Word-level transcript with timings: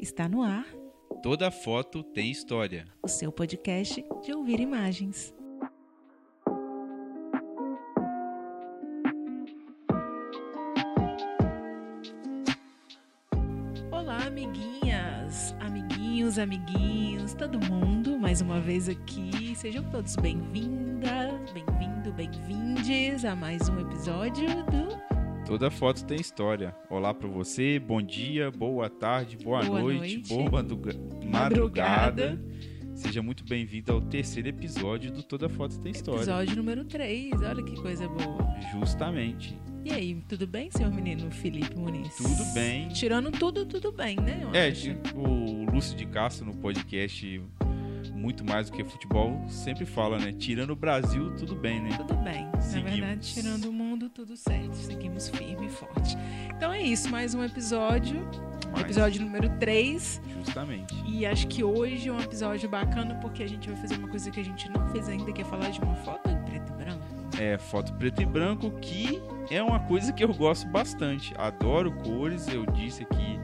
Está 0.00 0.26
no 0.26 0.42
ar 0.42 0.64
Toda 1.22 1.50
foto 1.50 2.02
tem 2.02 2.30
história. 2.30 2.86
o 3.02 3.08
seu 3.08 3.30
podcast 3.30 4.02
de 4.22 4.32
ouvir 4.32 4.58
imagens. 4.58 5.34
Olá, 13.92 14.24
amiguinhas, 14.26 15.54
amiguinhos, 15.60 16.38
amiguinhos, 16.38 17.34
todo 17.34 17.60
mundo, 17.60 18.18
mais 18.18 18.40
uma 18.40 18.58
vez 18.58 18.88
aqui. 18.88 19.54
Sejam 19.54 19.84
todos 19.90 20.16
bem-vindas, 20.16 21.52
bem-vindo, 21.52 22.10
bem-vindes 22.14 23.26
a 23.26 23.36
mais 23.36 23.68
um 23.68 23.78
episódio 23.80 24.48
do 24.64 25.09
Toda 25.50 25.68
foto 25.68 26.04
tem 26.04 26.20
história. 26.20 26.72
Olá 26.88 27.12
pra 27.12 27.26
você, 27.26 27.80
bom 27.80 28.00
dia, 28.00 28.52
boa 28.52 28.88
tarde, 28.88 29.36
boa, 29.36 29.64
Boa 29.64 29.80
noite, 29.80 29.98
noite. 29.98 30.28
boa 30.28 30.48
madruga- 30.48 30.92
Madrugada. 31.24 32.38
madrugada. 32.38 32.40
Seja 32.94 33.20
muito 33.20 33.42
bem-vindo 33.44 33.90
ao 33.92 34.00
terceiro 34.00 34.48
episódio 34.48 35.10
do 35.10 35.24
Toda 35.24 35.48
Foto 35.48 35.76
Tem 35.80 35.90
História. 35.90 36.20
episódio 36.20 36.54
número 36.54 36.84
3. 36.84 37.32
Olha 37.42 37.64
que 37.64 37.74
coisa 37.82 38.06
boa. 38.08 38.46
Justamente. 38.78 39.58
E 39.84 39.90
aí, 39.92 40.22
tudo 40.28 40.46
bem, 40.46 40.70
senhor 40.70 40.92
menino 40.92 41.28
Felipe 41.32 41.76
Muniz? 41.76 42.14
Tudo 42.14 42.44
bem. 42.54 42.86
Tirando 42.90 43.32
tudo, 43.32 43.66
tudo 43.66 43.90
bem, 43.90 44.14
né? 44.16 44.40
eu 44.44 44.54
É, 44.54 44.68
acho. 44.68 44.92
o 45.16 45.64
Lúcio 45.72 45.96
de 45.96 46.06
Castro 46.06 46.46
no 46.46 46.54
podcast 46.54 47.42
Muito 48.14 48.44
Mais 48.44 48.68
Do 48.70 48.76
Que 48.76 48.84
Futebol 48.84 49.42
sempre 49.48 49.84
fala, 49.86 50.18
né? 50.18 50.32
Tirando 50.32 50.70
o 50.70 50.76
Brasil, 50.76 51.34
tudo 51.36 51.54
bem, 51.56 51.80
né? 51.82 51.88
Tudo 51.96 52.14
bem. 52.22 52.44
Na 52.52 52.60
Seguimos. 52.60 52.90
verdade, 52.98 53.32
tirando 53.34 53.64
o 53.66 53.72
mundo, 53.72 53.89
tudo 54.20 54.36
certo. 54.36 54.74
Seguimos 54.74 55.30
firme 55.30 55.66
e 55.66 55.70
forte. 55.70 56.14
Então 56.54 56.70
é 56.70 56.82
isso, 56.82 57.08
mais 57.08 57.34
um 57.34 57.42
episódio. 57.42 58.20
Mas, 58.70 58.82
Episódio 58.82 59.22
número 59.22 59.48
3. 59.58 60.20
Justamente. 60.44 60.94
E 61.06 61.24
acho 61.24 61.48
que 61.48 61.64
hoje 61.64 62.10
é 62.10 62.12
um 62.12 62.20
episódio 62.20 62.68
bacana 62.68 63.14
porque 63.14 63.42
a 63.42 63.48
gente 63.48 63.70
vai 63.70 63.80
fazer 63.80 63.96
uma 63.96 64.08
coisa 64.08 64.30
que 64.30 64.38
a 64.38 64.44
gente 64.44 64.68
não 64.68 64.86
fez 64.90 65.08
ainda, 65.08 65.32
que 65.32 65.40
é 65.40 65.44
falar 65.44 65.70
de 65.70 65.80
uma 65.80 65.94
foto 65.96 66.28
em 66.28 66.36
preto 66.44 66.70
e 66.70 66.76
branco. 66.76 67.02
É, 67.40 67.56
foto 67.56 67.94
preto 67.94 68.20
e 68.20 68.26
branco, 68.26 68.70
que 68.82 69.22
é 69.50 69.62
uma 69.62 69.80
coisa 69.80 70.12
que 70.12 70.22
eu 70.22 70.34
gosto 70.34 70.68
bastante. 70.68 71.32
Adoro 71.38 71.90
cores, 71.90 72.46
eu 72.46 72.66
disse 72.66 73.04
aqui 73.04 73.40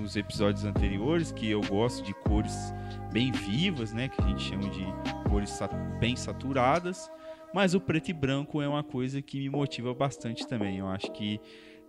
nos 0.00 0.16
episódios 0.16 0.64
anteriores 0.64 1.32
que 1.32 1.50
eu 1.50 1.60
gosto 1.60 2.02
de 2.02 2.14
cores 2.14 2.72
bem 3.12 3.30
vivas, 3.30 3.92
né? 3.92 4.08
Que 4.08 4.22
a 4.22 4.26
gente 4.26 4.42
chama 4.42 4.70
de 4.70 4.86
cores 5.28 5.60
bem 6.00 6.16
saturadas. 6.16 7.10
Mas 7.54 7.74
o 7.74 7.80
preto 7.80 8.08
e 8.08 8.12
branco 8.12 8.62
é 8.62 8.68
uma 8.68 8.82
coisa 8.82 9.20
que 9.20 9.38
me 9.38 9.50
motiva 9.50 9.92
bastante 9.92 10.46
também. 10.46 10.78
Eu 10.78 10.88
acho 10.88 11.10
que 11.12 11.40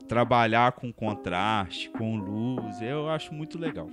trabalhar 0.08 0.74
com 0.74 0.92
contraste, 0.92 1.90
com 1.90 2.18
luz, 2.18 2.82
eu 2.82 3.10
acho 3.10 3.34
muito 3.34 3.58
legal. 3.58 3.90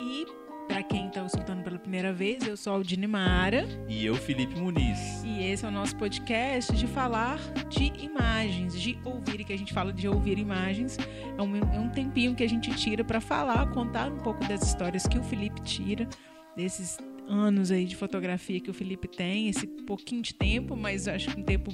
E, 0.00 0.26
pra 0.66 0.82
quem 0.82 1.10
tá 1.10 1.24
escutando 1.24 1.62
pela 1.62 1.78
primeira 1.78 2.12
vez, 2.12 2.46
eu 2.46 2.56
sou 2.56 2.72
a 2.72 2.76
Aldine 2.76 3.06
Mara. 3.06 3.66
E 3.88 4.06
eu, 4.06 4.14
Felipe 4.14 4.58
Muniz. 4.58 5.22
E 5.24 5.44
esse 5.44 5.64
é 5.64 5.68
o 5.68 5.70
nosso 5.70 5.96
podcast 5.96 6.72
de 6.74 6.86
falar 6.86 7.38
de 7.68 7.92
imagens, 8.02 8.80
de 8.80 8.98
ouvir, 9.04 9.40
e 9.40 9.44
que 9.44 9.52
a 9.52 9.58
gente 9.58 9.74
fala 9.74 9.92
de 9.92 10.08
ouvir 10.08 10.38
imagens. 10.38 10.96
É 11.36 11.42
um, 11.42 11.56
é 11.56 11.78
um 11.78 11.90
tempinho 11.90 12.34
que 12.34 12.42
a 12.42 12.48
gente 12.48 12.74
tira 12.74 13.04
para 13.04 13.20
falar, 13.20 13.70
contar 13.72 14.10
um 14.10 14.18
pouco 14.18 14.40
das 14.48 14.62
histórias 14.62 15.06
que 15.06 15.18
o 15.18 15.22
Felipe 15.22 15.60
tira, 15.60 16.08
desses 16.56 16.98
anos 17.28 17.70
aí 17.70 17.84
de 17.84 17.96
fotografia 17.96 18.60
que 18.60 18.70
o 18.70 18.74
Felipe 18.74 19.08
tem, 19.08 19.48
esse 19.48 19.66
pouquinho 19.66 20.22
de 20.22 20.34
tempo, 20.34 20.76
mas 20.76 21.08
acho 21.08 21.30
que 21.34 21.40
um 21.40 21.44
tempo 21.44 21.70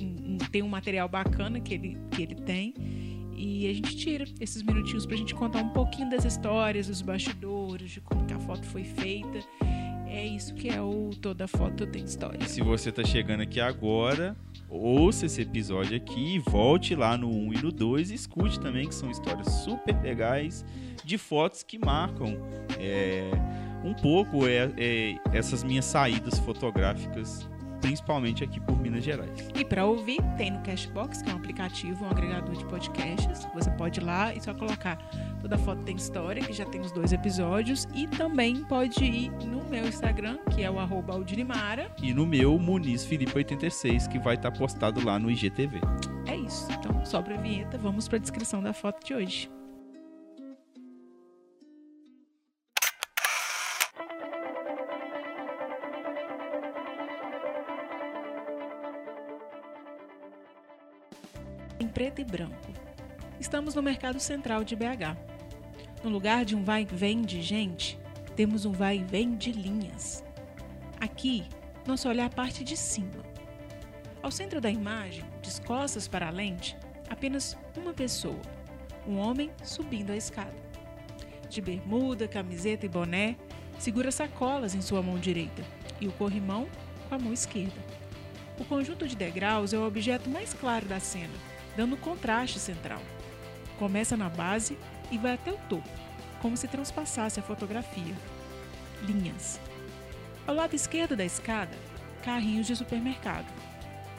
um- 0.00 0.38
tem 0.52 0.62
um 0.62 0.68
material 0.68 1.08
bacana 1.08 1.58
que 1.60 1.74
ele, 1.74 1.98
que 2.10 2.22
ele 2.22 2.34
tem. 2.36 2.74
E 3.36 3.68
a 3.68 3.72
gente 3.72 3.96
tira 3.96 4.24
esses 4.40 4.62
minutinhos 4.62 5.06
pra 5.06 5.16
gente 5.16 5.34
contar 5.34 5.58
um 5.62 5.68
pouquinho 5.68 6.10
das 6.10 6.24
histórias, 6.24 6.88
dos 6.88 7.00
bastidores, 7.02 7.90
de 7.92 8.00
como 8.00 8.24
que 8.26 8.34
a 8.34 8.38
foto 8.40 8.64
foi 8.66 8.82
feita. 8.84 9.38
É 10.08 10.26
isso 10.26 10.54
que 10.54 10.68
é 10.68 10.80
o 10.80 11.10
Toda 11.20 11.46
Foto 11.46 11.86
Tem 11.86 12.02
História. 12.04 12.44
Se 12.48 12.62
você 12.62 12.90
tá 12.90 13.04
chegando 13.04 13.42
aqui 13.42 13.60
agora, 13.60 14.36
ouça 14.68 15.26
esse 15.26 15.42
episódio 15.42 15.96
aqui, 15.96 16.38
volte 16.40 16.94
lá 16.96 17.16
no 17.16 17.28
1 17.30 17.52
e 17.54 17.62
no 17.62 17.70
2 17.70 18.10
e 18.10 18.14
escute 18.14 18.58
também, 18.58 18.88
que 18.88 18.94
são 18.94 19.10
histórias 19.10 19.46
super 19.64 20.00
legais 20.02 20.64
de 21.04 21.16
fotos 21.18 21.62
que 21.62 21.78
marcam 21.78 22.36
é, 22.78 23.30
um 23.84 23.94
pouco 23.94 24.46
é, 24.46 24.70
é, 24.76 25.16
essas 25.32 25.62
minhas 25.62 25.84
saídas 25.84 26.38
fotográficas, 26.38 27.48
principalmente 27.80 28.42
aqui 28.42 28.60
por 28.60 28.78
Minas 28.80 29.04
Gerais. 29.04 29.48
E 29.54 29.64
para 29.64 29.84
ouvir, 29.84 30.20
tem 30.36 30.50
no 30.50 30.60
Cashbox, 30.60 31.22
que 31.22 31.30
é 31.30 31.32
um 31.32 31.36
aplicativo, 31.36 32.04
um 32.04 32.10
agregador 32.10 32.54
de 32.54 32.64
podcasts. 32.64 33.46
Você 33.54 33.70
pode 33.72 34.00
ir 34.00 34.04
lá 34.04 34.34
e 34.34 34.40
só 34.40 34.52
colocar 34.52 34.96
Toda 35.40 35.56
Foto 35.58 35.82
Tem 35.84 35.96
História, 35.96 36.42
que 36.42 36.52
já 36.52 36.64
tem 36.64 36.80
os 36.80 36.92
dois 36.92 37.12
episódios. 37.12 37.86
E 37.94 38.06
também 38.06 38.64
pode 38.64 39.04
ir 39.04 39.30
no 39.46 39.64
meu 39.64 39.86
Instagram, 39.86 40.38
que 40.54 40.62
é 40.62 40.70
o 40.70 40.78
arroba 40.78 41.14
Aldinimara. 41.14 41.90
E 42.02 42.12
no 42.12 42.26
meu, 42.26 42.58
Muniz 42.58 43.04
Felipe 43.04 43.36
86, 43.36 44.08
que 44.08 44.18
vai 44.18 44.34
estar 44.34 44.50
postado 44.50 45.04
lá 45.04 45.18
no 45.18 45.30
IGTV. 45.30 45.80
É 46.26 46.36
isso. 46.36 46.66
Então, 46.72 47.04
sobra 47.04 47.34
a 47.34 47.38
vinheta, 47.38 47.78
vamos 47.78 48.08
para 48.08 48.16
a 48.18 48.20
descrição 48.20 48.62
da 48.62 48.72
foto 48.72 49.04
de 49.04 49.14
hoje. 49.14 49.57
Em 61.80 61.86
preto 61.86 62.20
e 62.20 62.24
branco. 62.24 62.72
Estamos 63.38 63.76
no 63.76 63.82
Mercado 63.82 64.18
Central 64.18 64.64
de 64.64 64.74
BH. 64.74 65.16
No 66.02 66.10
lugar 66.10 66.44
de 66.44 66.56
um 66.56 66.64
vai 66.64 66.82
e 66.82 66.84
vem 66.84 67.22
de 67.22 67.40
gente, 67.40 67.96
temos 68.34 68.64
um 68.64 68.72
vai 68.72 68.96
e 68.98 69.04
vem 69.04 69.36
de 69.36 69.52
linhas. 69.52 70.24
Aqui, 70.98 71.44
nosso 71.86 72.08
olhar 72.08 72.28
parte 72.30 72.64
de 72.64 72.76
cima. 72.76 73.22
Ao 74.20 74.30
centro 74.32 74.60
da 74.60 74.68
imagem, 74.68 75.24
de 75.40 75.60
costas 75.60 76.08
para 76.08 76.26
a 76.26 76.30
lente, 76.30 76.76
apenas 77.08 77.56
uma 77.76 77.94
pessoa, 77.94 78.42
um 79.06 79.16
homem 79.16 79.48
subindo 79.62 80.10
a 80.10 80.16
escada. 80.16 80.56
De 81.48 81.60
bermuda, 81.60 82.26
camiseta 82.26 82.86
e 82.86 82.88
boné, 82.88 83.36
segura 83.78 84.10
sacolas 84.10 84.74
em 84.74 84.80
sua 84.80 85.00
mão 85.00 85.16
direita 85.16 85.62
e 86.00 86.08
o 86.08 86.12
corrimão 86.12 86.68
com 87.08 87.14
a 87.14 87.18
mão 87.20 87.32
esquerda. 87.32 87.80
O 88.58 88.64
conjunto 88.64 89.06
de 89.06 89.14
degraus 89.14 89.72
é 89.72 89.78
o 89.78 89.86
objeto 89.86 90.28
mais 90.28 90.52
claro 90.52 90.84
da 90.86 90.98
cena, 90.98 91.34
dando 91.78 91.96
contraste 91.96 92.58
central. 92.58 93.00
Começa 93.78 94.16
na 94.16 94.28
base 94.28 94.76
e 95.12 95.16
vai 95.16 95.34
até 95.34 95.52
o 95.52 95.58
topo, 95.68 95.88
como 96.42 96.56
se 96.56 96.66
transpassasse 96.66 97.38
a 97.38 97.42
fotografia. 97.42 98.16
Linhas. 99.02 99.60
Ao 100.44 100.56
lado 100.56 100.74
esquerdo 100.74 101.14
da 101.14 101.24
escada, 101.24 101.76
carrinhos 102.24 102.66
de 102.66 102.74
supermercado. 102.74 103.46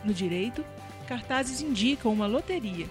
No 0.06 0.14
direito, 0.14 0.64
cartazes 1.06 1.60
indicam 1.60 2.14
uma 2.14 2.28
loteria, 2.28 2.88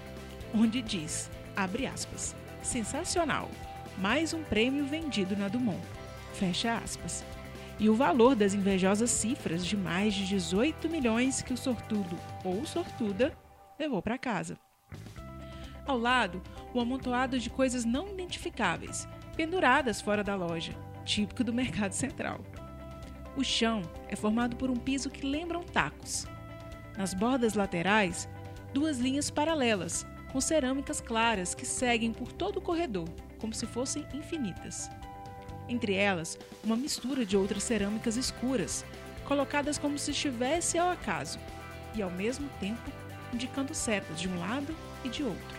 onde 0.54 0.82
diz, 0.82 1.30
abre 1.56 1.86
aspas, 1.86 2.36
sensacional, 2.62 3.50
mais 3.96 4.34
um 4.34 4.42
prêmio 4.42 4.84
vendido 4.84 5.34
na 5.34 5.48
Dumont, 5.48 5.80
fecha 6.34 6.76
aspas. 6.76 7.24
E 7.78 7.88
o 7.88 7.94
valor 7.94 8.34
das 8.34 8.52
invejosas 8.52 9.10
cifras 9.10 9.64
de 9.64 9.78
mais 9.78 10.12
de 10.12 10.26
18 10.26 10.90
milhões 10.90 11.40
que 11.40 11.54
o 11.54 11.56
sortudo 11.56 12.18
ou 12.44 12.66
sortuda 12.66 13.32
levou 13.78 14.02
para 14.02 14.18
casa. 14.18 14.58
Ao 15.86 15.98
lado, 15.98 16.42
o 16.74 16.80
amontoado 16.80 17.38
de 17.38 17.48
coisas 17.48 17.84
não 17.84 18.08
identificáveis, 18.08 19.08
penduradas 19.36 20.00
fora 20.00 20.22
da 20.22 20.34
loja, 20.34 20.74
típico 21.04 21.42
do 21.42 21.52
mercado 21.52 21.92
central. 21.92 22.40
O 23.36 23.44
chão 23.44 23.82
é 24.08 24.16
formado 24.16 24.56
por 24.56 24.68
um 24.70 24.76
piso 24.76 25.08
que 25.08 25.24
lembram 25.24 25.62
tacos, 25.62 26.26
nas 26.96 27.14
bordas 27.14 27.54
laterais, 27.54 28.28
duas 28.74 28.98
linhas 28.98 29.30
paralelas, 29.30 30.04
com 30.32 30.40
cerâmicas 30.40 31.00
claras 31.00 31.54
que 31.54 31.64
seguem 31.64 32.12
por 32.12 32.32
todo 32.32 32.56
o 32.56 32.60
corredor, 32.60 33.08
como 33.38 33.54
se 33.54 33.66
fossem 33.66 34.04
infinitas. 34.12 34.90
Entre 35.68 35.94
elas, 35.94 36.36
uma 36.64 36.76
mistura 36.76 37.24
de 37.24 37.36
outras 37.36 37.62
cerâmicas 37.62 38.16
escuras, 38.16 38.84
colocadas 39.24 39.78
como 39.78 39.98
se 39.98 40.10
estivesse 40.10 40.76
ao 40.76 40.90
acaso, 40.90 41.38
e 41.94 42.02
ao 42.02 42.10
mesmo 42.10 42.48
tempo 42.60 42.90
indicando 43.32 43.74
setas 43.74 44.20
de 44.20 44.28
um 44.28 44.38
lado 44.38 44.74
e 45.04 45.08
de 45.08 45.22
outro. 45.22 45.58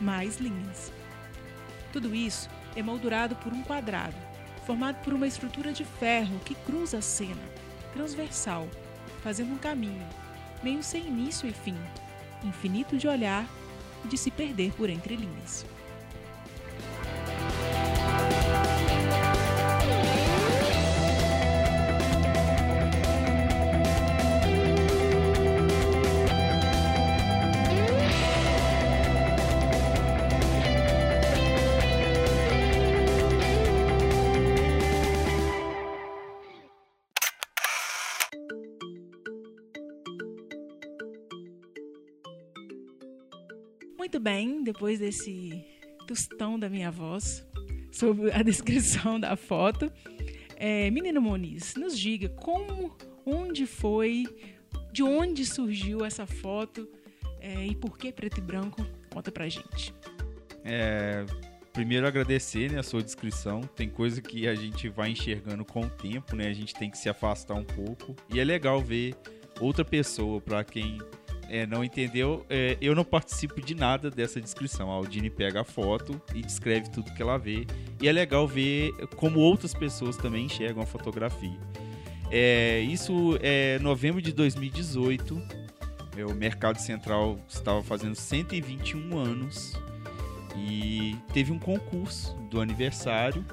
Mais 0.00 0.38
linhas. 0.38 0.92
Tudo 1.92 2.14
isso 2.14 2.48
é 2.74 2.82
moldurado 2.82 3.36
por 3.36 3.52
um 3.52 3.62
quadrado, 3.62 4.16
formado 4.66 4.96
por 5.04 5.12
uma 5.12 5.26
estrutura 5.26 5.72
de 5.72 5.84
ferro 5.84 6.40
que 6.44 6.54
cruza 6.54 6.98
a 6.98 7.02
cena, 7.02 7.42
transversal, 7.92 8.68
fazendo 9.22 9.52
um 9.52 9.58
caminho, 9.58 10.06
meio 10.62 10.82
sem 10.82 11.06
início 11.06 11.48
e 11.48 11.52
fim, 11.52 11.76
infinito 12.42 12.96
de 12.96 13.06
olhar 13.06 13.46
e 14.04 14.08
de 14.08 14.18
se 14.18 14.30
perder 14.30 14.72
por 14.72 14.90
entre 14.90 15.16
linhas. 15.16 15.64
Muito 44.14 44.22
bem, 44.22 44.62
depois 44.62 45.00
desse 45.00 45.64
tostão 46.06 46.56
da 46.56 46.68
minha 46.68 46.88
voz 46.88 47.44
sobre 47.90 48.30
a 48.30 48.42
descrição 48.44 49.18
da 49.18 49.34
foto, 49.34 49.90
é, 50.54 50.88
menina 50.88 51.20
Moniz, 51.20 51.74
nos 51.74 51.98
diga 51.98 52.28
como, 52.28 52.96
onde 53.26 53.66
foi, 53.66 54.24
de 54.92 55.02
onde 55.02 55.44
surgiu 55.44 56.04
essa 56.04 56.26
foto 56.28 56.88
é, 57.40 57.66
e 57.66 57.74
por 57.74 57.98
que 57.98 58.12
preto 58.12 58.38
e 58.38 58.40
branco? 58.40 58.86
Conta 59.10 59.32
pra 59.32 59.48
gente. 59.48 59.92
É, 60.62 61.26
primeiro 61.72 62.06
agradecer 62.06 62.70
né, 62.70 62.78
a 62.78 62.84
sua 62.84 63.02
descrição. 63.02 63.62
Tem 63.62 63.88
coisa 63.88 64.22
que 64.22 64.46
a 64.46 64.54
gente 64.54 64.88
vai 64.88 65.10
enxergando 65.10 65.64
com 65.64 65.80
o 65.80 65.90
tempo, 65.90 66.36
né? 66.36 66.46
A 66.46 66.54
gente 66.54 66.72
tem 66.72 66.88
que 66.88 66.98
se 66.98 67.08
afastar 67.08 67.54
um 67.54 67.64
pouco. 67.64 68.14
E 68.32 68.38
é 68.38 68.44
legal 68.44 68.80
ver 68.80 69.16
outra 69.60 69.84
pessoa, 69.84 70.40
para 70.40 70.62
quem 70.62 70.98
é, 71.48 71.66
não 71.66 71.84
entendeu, 71.84 72.44
é, 72.48 72.76
eu 72.80 72.94
não 72.94 73.04
participo 73.04 73.60
de 73.60 73.74
nada 73.74 74.10
dessa 74.10 74.40
descrição. 74.40 74.90
A 74.90 74.94
Aldine 74.94 75.30
pega 75.30 75.60
a 75.60 75.64
foto 75.64 76.20
e 76.34 76.42
descreve 76.42 76.90
tudo 76.90 77.12
que 77.12 77.22
ela 77.22 77.38
vê. 77.38 77.66
E 78.00 78.08
é 78.08 78.12
legal 78.12 78.46
ver 78.46 78.92
como 79.16 79.40
outras 79.40 79.74
pessoas 79.74 80.16
também 80.16 80.46
enxergam 80.46 80.82
a 80.82 80.86
fotografia. 80.86 81.58
É, 82.30 82.80
isso 82.80 83.38
é 83.42 83.78
novembro 83.80 84.20
de 84.20 84.32
2018. 84.32 85.40
É, 86.16 86.24
o 86.24 86.34
Mercado 86.34 86.78
Central 86.78 87.38
estava 87.48 87.82
fazendo 87.82 88.14
121 88.14 89.16
anos 89.16 89.74
e 90.56 91.16
teve 91.32 91.52
um 91.52 91.58
concurso 91.58 92.34
do 92.50 92.60
aniversário 92.60 93.44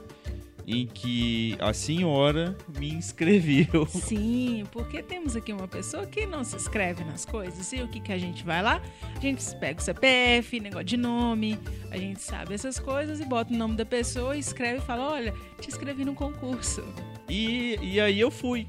em 0.67 0.85
que 0.85 1.57
a 1.59 1.73
senhora 1.73 2.55
me 2.77 2.91
inscreveu. 2.91 3.85
Sim, 3.89 4.63
porque 4.71 5.01
temos 5.01 5.35
aqui 5.35 5.51
uma 5.51 5.67
pessoa 5.67 6.05
que 6.05 6.25
não 6.25 6.43
se 6.43 6.55
inscreve 6.55 7.03
nas 7.03 7.25
coisas. 7.25 7.71
E 7.73 7.81
o 7.81 7.87
que, 7.87 7.99
que 7.99 8.11
a 8.11 8.17
gente 8.17 8.43
vai 8.43 8.61
lá? 8.61 8.81
A 9.15 9.19
gente 9.19 9.43
pega 9.57 9.79
o 9.79 9.83
CPF, 9.83 10.59
negócio 10.59 10.85
de 10.85 10.97
nome, 10.97 11.59
a 11.89 11.97
gente 11.97 12.21
sabe 12.21 12.53
essas 12.53 12.79
coisas 12.79 13.19
e 13.19 13.25
bota 13.25 13.53
o 13.53 13.57
nome 13.57 13.75
da 13.75 13.85
pessoa, 13.85 14.37
escreve 14.37 14.79
e 14.79 14.81
fala: 14.81 15.09
Olha, 15.11 15.33
te 15.59 15.69
inscrevi 15.69 16.05
no 16.05 16.13
concurso. 16.13 16.83
E, 17.29 17.77
e 17.81 17.99
aí 17.99 18.19
eu 18.19 18.31
fui. 18.31 18.67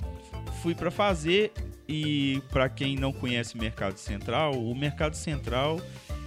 Fui 0.62 0.74
para 0.74 0.90
fazer. 0.90 1.52
E 1.88 2.40
para 2.50 2.68
quem 2.68 2.96
não 2.96 3.12
conhece 3.12 3.54
o 3.54 3.58
Mercado 3.58 3.98
Central, 3.98 4.52
o 4.54 4.74
Mercado 4.74 5.14
Central 5.14 5.80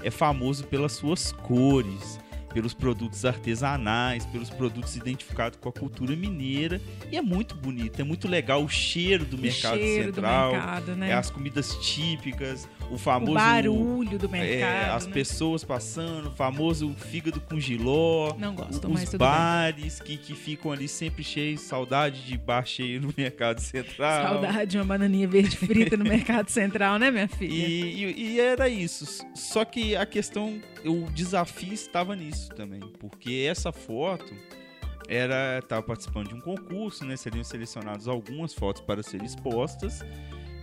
é 0.03 0.11
famoso 0.11 0.65
pelas 0.65 0.91
suas 0.91 1.31
cores 1.31 2.19
pelos 2.55 2.73
produtos 2.73 3.25
artesanais, 3.25 4.25
pelos 4.27 4.49
produtos 4.49 4.95
identificados 4.95 5.59
com 5.61 5.67
a 5.67 5.73
cultura 5.73 6.15
mineira. 6.15 6.79
E 7.11 7.17
é 7.17 7.21
muito 7.21 7.53
bonito, 7.53 7.99
é 7.99 8.03
muito 8.05 8.29
legal 8.29 8.63
o 8.63 8.69
cheiro 8.69 9.25
do 9.25 9.35
O 9.35 9.39
mercado 9.41 9.75
cheiro 9.77 10.05
central. 10.05 10.51
do 10.51 10.55
mercado, 10.55 10.95
né? 10.95 11.09
É 11.09 11.13
as 11.13 11.29
comidas 11.29 11.75
típicas, 11.85 12.65
o 12.89 12.97
famoso. 12.97 13.31
o 13.33 13.35
barulho 13.35 14.17
do 14.17 14.27
é, 14.27 14.29
mercado. 14.29 14.95
as 14.95 15.05
né? 15.05 15.11
pessoas 15.13 15.65
passando, 15.65 16.29
o 16.29 16.31
famoso 16.31 16.95
fígado 16.97 17.41
com 17.41 17.59
giló. 17.59 18.33
Não 18.37 18.55
gosto, 18.55 18.89
os 18.89 19.13
bares 19.15 19.99
que, 19.99 20.15
que 20.15 20.33
ficam 20.33 20.71
ali 20.71 20.87
sempre 20.87 21.25
cheios, 21.25 21.59
saudade 21.59 22.23
de 22.25 22.37
bar 22.37 22.65
cheio 22.65 23.01
no 23.01 23.13
mercado 23.17 23.59
central. 23.59 24.33
Saudade 24.35 24.71
de 24.71 24.77
uma 24.77 24.85
bananinha 24.85 25.27
verde 25.27 25.57
frita 25.57 25.97
no 25.97 26.05
mercado 26.07 26.47
central, 26.49 26.97
né, 26.97 27.11
minha 27.11 27.27
filha? 27.27 27.51
E, 27.53 28.05
e- 28.05 28.21
e 28.35 28.39
era 28.39 28.69
isso. 28.69 29.25
Só 29.35 29.65
que 29.65 29.93
a 29.93 30.05
questão, 30.05 30.57
o 30.85 31.09
desafio 31.11 31.73
estava 31.73 32.15
nisso 32.15 32.49
também, 32.49 32.81
porque 32.99 33.47
essa 33.49 33.71
foto 33.71 34.33
era 35.07 35.59
estava 35.59 35.83
participando 35.83 36.29
de 36.29 36.35
um 36.35 36.41
concurso, 36.41 37.05
né? 37.05 37.15
Seriam 37.15 37.43
selecionadas 37.43 38.07
algumas 38.07 38.53
fotos 38.53 38.81
para 38.81 39.03
serem 39.03 39.25
expostas 39.25 40.01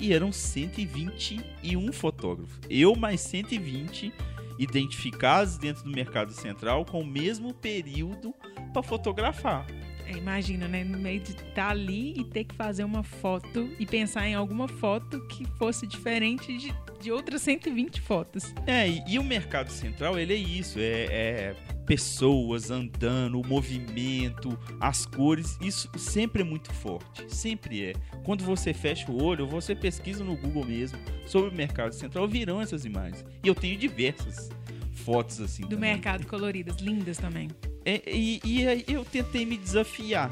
e 0.01 0.13
eram 0.13 0.33
121 0.33 1.93
fotógrafos. 1.93 2.59
Eu 2.69 2.97
mais 2.97 3.21
120 3.21 4.13
identificados 4.59 5.59
dentro 5.59 5.85
do 5.85 5.91
mercado 5.91 6.33
central 6.33 6.85
com 6.85 7.01
o 7.01 7.07
mesmo 7.07 7.55
período 7.55 8.35
para 8.73 8.83
fotografar. 8.83 9.67
É, 10.07 10.17
imagina, 10.17 10.69
né? 10.69 10.85
No 10.85 10.99
meio 10.99 11.21
de 11.21 11.33
estar 11.33 11.71
ali 11.71 12.15
e 12.17 12.25
ter 12.25 12.45
que 12.45 12.55
fazer 12.55 12.85
uma 12.85 13.03
foto 13.03 13.71
e 13.79 13.87
pensar 13.87 14.27
em 14.27 14.35
alguma 14.35 14.69
foto 14.69 15.21
que 15.27 15.45
fosse 15.59 15.87
diferente 15.87 16.57
de, 16.57 16.75
de 17.01 17.13
outras 17.13 17.43
120 17.43 18.01
fotos. 18.01 18.55
É, 18.67 18.89
e, 18.89 19.03
e 19.09 19.19
o 19.19 19.25
mercado 19.25 19.71
central, 19.71 20.19
ele 20.19 20.33
é 20.33 20.37
isso, 20.37 20.79
é, 20.79 21.05
é 21.05 21.57
pessoas 21.87 22.71
andando, 22.71 23.41
o 23.41 23.47
movimento, 23.47 24.59
as 24.81 25.05
cores, 25.05 25.59
isso 25.61 25.91
sempre 25.97 26.43
é 26.43 26.45
muito 26.45 26.73
forte, 26.73 27.25
sempre 27.29 27.85
é. 27.85 27.93
Quando 28.25 28.45
você 28.45 28.73
fecha 28.73 29.11
o 29.11 29.23
olho, 29.23 29.47
você 29.47 29.75
pesquisa 29.75 30.23
no 30.25 30.37
Google 30.37 30.65
mesmo 30.65 30.99
sobre 31.27 31.51
o 31.51 31.55
mercado 31.55 31.93
central, 31.93 32.29
virão 32.29 32.61
essas 32.61 32.85
imagens. 32.85 33.25
E 33.43 33.49
eu 33.49 33.55
tenho 33.55 33.77
diversas 33.77 34.49
fotos 34.93 35.41
assim. 35.41 35.63
Do 35.63 35.71
também. 35.71 35.93
mercado 35.93 36.27
coloridas, 36.27 36.77
lindas 36.77 37.19
também. 37.19 37.49
É, 37.85 38.03
e, 38.07 38.41
e 38.45 38.69
aí 38.69 38.85
eu 38.89 39.05
tentei 39.05 39.45
me 39.45 39.57
desafiar, 39.57 40.31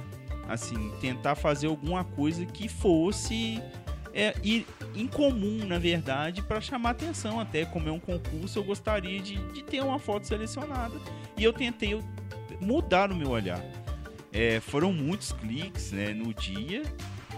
assim, 0.48 0.92
tentar 1.00 1.34
fazer 1.34 1.66
alguma 1.66 2.04
coisa 2.04 2.46
que 2.46 2.68
fosse 2.68 3.60
é, 4.14 4.34
ir 4.42 4.66
incomum, 4.94 5.66
na 5.66 5.78
verdade, 5.78 6.42
para 6.42 6.60
chamar 6.60 6.90
atenção. 6.90 7.40
Até 7.40 7.64
como 7.64 7.88
é 7.88 7.92
um 7.92 8.00
concurso, 8.00 8.58
eu 8.58 8.64
gostaria 8.64 9.20
de, 9.20 9.36
de 9.52 9.62
ter 9.64 9.82
uma 9.82 9.98
foto 9.98 10.26
selecionada. 10.26 10.94
E 11.36 11.44
eu 11.44 11.52
tentei 11.52 12.00
mudar 12.60 13.10
o 13.10 13.16
meu 13.16 13.30
olhar. 13.30 13.62
É, 14.32 14.60
foram 14.60 14.92
muitos 14.92 15.32
cliques 15.32 15.90
né, 15.90 16.14
no 16.14 16.32
dia 16.32 16.84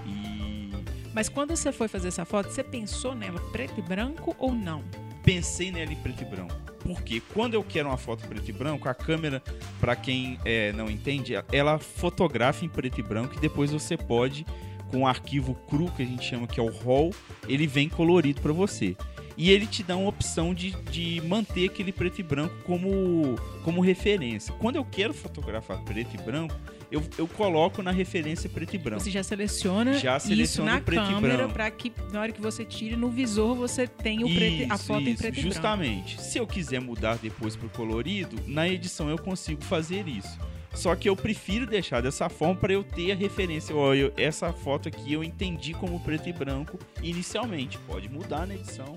e 0.06 0.70
Mas 1.14 1.30
quando 1.30 1.56
você 1.56 1.72
foi 1.72 1.88
fazer 1.88 2.08
essa 2.08 2.26
foto, 2.26 2.50
você 2.50 2.62
pensou 2.62 3.14
nela 3.14 3.40
preto 3.50 3.78
e 3.78 3.82
branco 3.82 4.36
ou 4.38 4.52
não? 4.52 4.84
pensei 5.22 5.70
nela 5.70 5.92
em 5.92 5.96
preto 5.96 6.22
e 6.22 6.24
branco. 6.24 6.54
Porque 6.82 7.22
quando 7.32 7.54
eu 7.54 7.62
quero 7.62 7.88
uma 7.88 7.96
foto 7.96 8.26
preto 8.26 8.48
e 8.48 8.52
branco, 8.52 8.88
a 8.88 8.94
câmera, 8.94 9.42
para 9.80 9.94
quem 9.94 10.38
é, 10.44 10.72
não 10.72 10.90
entende, 10.90 11.34
ela 11.52 11.78
fotografa 11.78 12.64
em 12.64 12.68
preto 12.68 12.98
e 12.98 13.02
branco 13.02 13.34
e 13.36 13.40
depois 13.40 13.70
você 13.70 13.96
pode, 13.96 14.44
com 14.90 15.02
o 15.02 15.06
arquivo 15.06 15.54
cru 15.68 15.90
que 15.92 16.02
a 16.02 16.06
gente 16.06 16.24
chama 16.24 16.46
que 16.46 16.60
é 16.60 16.62
o 16.62 16.70
RAW, 16.70 17.12
ele 17.48 17.66
vem 17.66 17.88
colorido 17.88 18.40
para 18.40 18.52
você. 18.52 18.96
E 19.36 19.50
ele 19.50 19.66
te 19.66 19.82
dá 19.82 19.96
uma 19.96 20.08
opção 20.08 20.52
de, 20.52 20.72
de 20.90 21.22
manter 21.22 21.70
aquele 21.70 21.90
preto 21.90 22.20
e 22.20 22.22
branco 22.22 22.54
como, 22.64 23.36
como 23.64 23.80
referência. 23.80 24.52
Quando 24.58 24.76
eu 24.76 24.84
quero 24.84 25.14
fotografar 25.14 25.78
preto 25.84 26.14
e 26.14 26.18
branco, 26.18 26.54
eu, 26.92 27.02
eu 27.18 27.26
coloco 27.26 27.82
na 27.82 27.90
referência 27.90 28.48
preto 28.48 28.74
e 28.74 28.78
branco. 28.78 29.02
Você 29.02 29.10
já 29.10 29.22
seleciona 29.22 29.94
Já 29.94 30.18
isso 30.18 30.28
seleciona 30.28 30.72
na 30.74 30.78
o 30.78 30.82
preto 30.82 31.02
e 31.02 31.14
câmera 31.14 31.48
para 31.48 31.70
que 31.70 31.90
na 32.12 32.20
hora 32.20 32.30
que 32.32 32.40
você 32.40 32.64
tire 32.64 32.94
no 32.94 33.08
visor 33.08 33.56
você 33.56 33.86
tenha 33.86 34.24
o 34.26 34.32
preto, 34.32 34.70
a 34.70 34.74
Isso, 34.76 34.84
foto 34.84 35.00
em 35.00 35.08
isso, 35.12 35.22
preto 35.22 35.38
e 35.38 35.40
branco. 35.40 35.54
justamente. 35.54 36.20
Se 36.22 36.38
eu 36.38 36.46
quiser 36.46 36.80
mudar 36.80 37.16
depois 37.16 37.56
pro 37.56 37.68
colorido, 37.70 38.36
na 38.46 38.68
edição 38.68 39.08
eu 39.08 39.18
consigo 39.18 39.62
fazer 39.64 40.06
isso. 40.06 40.38
Só 40.74 40.94
que 40.94 41.08
eu 41.08 41.14
prefiro 41.16 41.66
deixar 41.66 42.00
dessa 42.00 42.28
forma 42.30 42.54
para 42.54 42.72
eu 42.72 42.82
ter 42.82 43.12
a 43.12 43.14
referência. 43.14 43.72
Eu- 43.74 44.12
essa 44.16 44.52
foto 44.52 44.88
aqui 44.88 45.12
eu 45.12 45.22
entendi 45.24 45.74
como 45.74 45.98
preto 46.00 46.28
e 46.28 46.32
branco 46.32 46.78
inicialmente. 47.02 47.76
Pode 47.86 48.08
mudar 48.08 48.46
na 48.46 48.54
edição, 48.54 48.96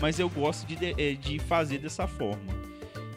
mas 0.00 0.18
eu 0.18 0.28
gosto 0.28 0.66
de, 0.66 0.76
de, 0.76 1.16
de 1.16 1.38
fazer 1.38 1.78
dessa 1.78 2.06
forma. 2.06 2.52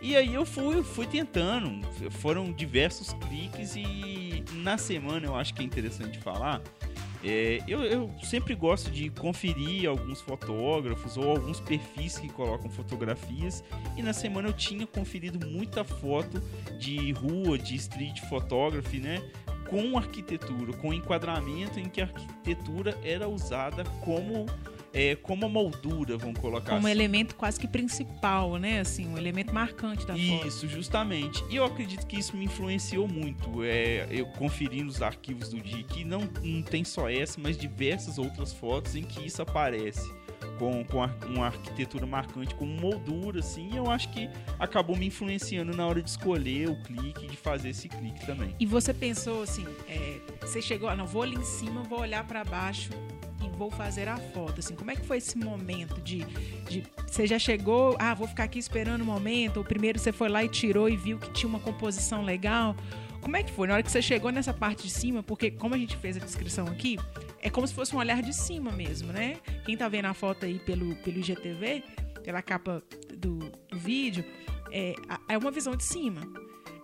E 0.02 0.16
aí 0.16 0.34
eu 0.34 0.46
fui, 0.46 0.84
fui 0.84 1.06
tentando. 1.08 1.86
Foram 2.12 2.52
diversos 2.52 3.14
cliques 3.14 3.76
e 3.76 4.44
na 4.54 4.78
semana 4.78 5.26
eu 5.26 5.36
acho 5.36 5.54
que 5.54 5.62
é 5.62 5.66
interessante 5.66 6.20
falar. 6.20 6.62
é, 7.24 7.62
eu, 7.68 7.84
eu 7.84 8.12
sempre 8.24 8.54
gosto 8.56 8.92
de 8.92 9.10
conferir 9.10 9.90
alguns 9.90 10.22
fotógrafos 10.22 11.18
ou 11.18 11.32
alguns 11.32 11.60
perfis 11.60 12.18
que 12.18 12.30
colocam 12.30 12.70
fotografias. 12.70 13.64
E 13.96 14.04
na 14.04 14.14
semana 14.14 14.50
eu 14.50 14.54
tinha 14.54 14.86
conferido 14.86 15.46
muita 15.46 15.84
foto 15.84 16.42
de 16.80 17.12
rua, 17.14 17.58
de 17.58 17.76
street 17.76 18.22
photography, 18.30 19.00
né? 19.00 19.22
Com 19.70 19.98
arquitetura, 19.98 20.72
com 20.74 20.94
enquadramento 20.94 21.80
em 21.80 21.90
que 21.90 22.00
a 22.02 22.06
arquitetura 22.06 22.98
era 23.04 23.28
usada 23.28 23.84
como, 24.06 24.46
é, 24.98 25.16
como 25.16 25.46
a 25.46 25.50
moldura, 25.50 26.18
vamos 26.18 26.40
colocar 26.40 26.72
Como 26.72 26.88
assim. 26.88 26.90
elemento 26.90 27.36
quase 27.36 27.60
que 27.60 27.68
principal, 27.68 28.58
né? 28.58 28.80
Assim, 28.80 29.08
um 29.08 29.16
elemento 29.16 29.54
marcante 29.54 30.08
da 30.08 30.16
foto. 30.16 30.48
Isso, 30.48 30.68
justamente. 30.68 31.44
E 31.52 31.56
eu 31.56 31.64
acredito 31.64 32.08
que 32.08 32.18
isso 32.18 32.36
me 32.36 32.46
influenciou 32.46 33.08
muito. 33.08 33.64
É, 33.64 34.08
eu 34.10 34.26
conferi 34.26 34.84
nos 34.84 35.04
arquivos 35.04 35.50
do 35.50 35.62
que 35.62 36.04
não, 36.04 36.28
não 36.42 36.64
tem 36.64 36.84
só 36.84 37.08
essa, 37.08 37.40
mas 37.40 37.56
diversas 37.56 38.18
outras 38.18 38.52
fotos 38.52 38.96
em 38.96 39.04
que 39.04 39.24
isso 39.24 39.40
aparece. 39.40 40.12
Com, 40.58 40.84
com 40.86 41.06
uma 41.28 41.48
arquitetura 41.48 42.08
marcante, 42.08 42.56
com 42.56 42.66
moldura, 42.66 43.42
assim, 43.42 43.70
e 43.74 43.78
eu 43.78 43.92
acho 43.92 44.10
que 44.10 44.28
acabou 44.58 44.96
me 44.96 45.06
influenciando 45.06 45.76
na 45.76 45.86
hora 45.86 46.02
de 46.02 46.10
escolher 46.10 46.70
o 46.70 46.76
clique, 46.82 47.28
de 47.28 47.38
fazer 47.38 47.70
esse 47.70 47.88
clique 47.88 48.26
também. 48.26 48.56
E 48.60 48.66
você 48.66 48.92
pensou 48.92 49.44
assim, 49.44 49.66
é, 49.88 50.20
você 50.42 50.60
chegou, 50.60 50.90
ah, 50.90 50.96
não, 50.96 51.06
vou 51.06 51.22
ali 51.22 51.36
em 51.36 51.44
cima, 51.44 51.84
vou 51.84 52.00
olhar 52.00 52.26
para 52.26 52.44
baixo 52.44 52.90
vou 53.58 53.72
fazer 53.72 54.08
a 54.08 54.18
foto. 54.18 54.60
Assim, 54.60 54.76
como 54.76 54.92
é 54.92 54.96
que 54.96 55.06
foi 55.06 55.18
esse 55.18 55.38
momento 55.38 56.00
de, 56.02 56.24
de 56.70 56.84
você 57.06 57.26
já 57.26 57.40
chegou, 57.40 57.96
ah, 58.00 58.14
vou 58.14 58.28
ficar 58.28 58.44
aqui 58.44 58.60
esperando 58.60 59.02
o 59.02 59.06
momento, 59.06 59.58
ou 59.58 59.64
primeiro 59.64 59.98
você 59.98 60.12
foi 60.12 60.30
lá 60.30 60.44
e 60.44 60.50
tirou 60.50 60.88
e 60.88 60.96
viu 60.96 61.18
que 61.18 61.32
tinha 61.32 61.50
uma 61.50 61.60
composição 61.60 62.24
legal? 62.24 62.76
Como 63.22 63.36
é 63.36 63.44
que 63.44 63.52
foi? 63.52 63.68
Na 63.68 63.74
hora 63.74 63.84
que 63.84 63.92
você 63.92 64.02
chegou 64.02 64.32
nessa 64.32 64.54
parte 64.54 64.84
de 64.84 64.90
cima, 64.90 65.24
porque 65.24 65.52
como 65.52 65.74
a 65.74 65.78
gente 65.78 65.98
fez 65.98 66.16
a 66.16 66.20
descrição 66.20 66.68
aqui, 66.68 66.98
é 67.42 67.50
como 67.50 67.68
se 67.68 67.74
fosse 67.74 67.96
um 67.96 68.00
olhar 68.00 68.22
de 68.22 68.34
cima 68.34 68.72
mesmo, 68.72 69.12
né? 69.12 69.38
Quem 69.66 69.76
tá 69.76 69.90
vendo 69.90 70.06
a 70.06 70.14
foto 70.14 70.46
aí 70.46 70.60
pelo, 70.60 70.96
pelo 70.98 71.18
IGTV, 71.18 71.84
pela 72.24 72.42
capa 72.42 72.84
do, 73.18 73.40
do 73.70 73.78
vídeo, 73.78 74.24
é, 74.72 74.94
é 75.28 75.38
uma 75.38 75.52
visão 75.52 75.76
de 75.76 75.84
cima. 75.84 76.22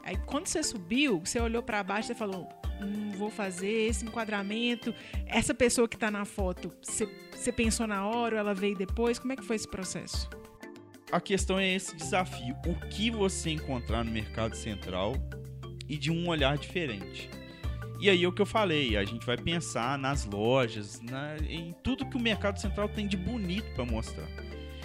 Aí 0.03 0.17
quando 0.25 0.47
você 0.47 0.63
subiu, 0.63 1.21
você 1.23 1.39
olhou 1.39 1.61
para 1.61 1.81
baixo 1.83 2.11
e 2.11 2.15
falou: 2.15 2.49
hum, 2.81 3.11
vou 3.11 3.29
fazer 3.29 3.87
esse 3.89 4.05
enquadramento. 4.05 4.93
Essa 5.25 5.53
pessoa 5.53 5.87
que 5.87 5.95
está 5.95 6.09
na 6.09 6.25
foto, 6.25 6.71
você, 6.81 7.51
pensou 7.51 7.87
na 7.87 8.05
hora 8.05 8.35
ou 8.35 8.39
ela 8.39 8.53
veio 8.53 8.75
depois? 8.75 9.19
Como 9.19 9.33
é 9.33 9.35
que 9.35 9.43
foi 9.43 9.55
esse 9.55 9.67
processo? 9.67 10.29
A 11.11 11.21
questão 11.21 11.59
é 11.59 11.75
esse 11.75 11.95
desafio: 11.95 12.55
o 12.65 12.75
que 12.89 13.11
você 13.11 13.51
encontrar 13.51 14.03
no 14.03 14.11
mercado 14.11 14.55
central 14.55 15.13
e 15.87 15.97
de 15.97 16.11
um 16.11 16.27
olhar 16.27 16.57
diferente. 16.57 17.29
E 17.99 18.09
aí 18.09 18.23
é 18.23 18.27
o 18.27 18.31
que 18.31 18.41
eu 18.41 18.45
falei, 18.45 18.97
a 18.97 19.05
gente 19.05 19.25
vai 19.25 19.37
pensar 19.37 19.97
nas 19.97 20.25
lojas, 20.25 20.99
na, 21.01 21.37
em 21.37 21.73
tudo 21.83 22.05
que 22.05 22.17
o 22.17 22.19
mercado 22.19 22.59
central 22.59 22.89
tem 22.89 23.07
de 23.07 23.15
bonito 23.15 23.73
para 23.75 23.85
mostrar. 23.85 24.27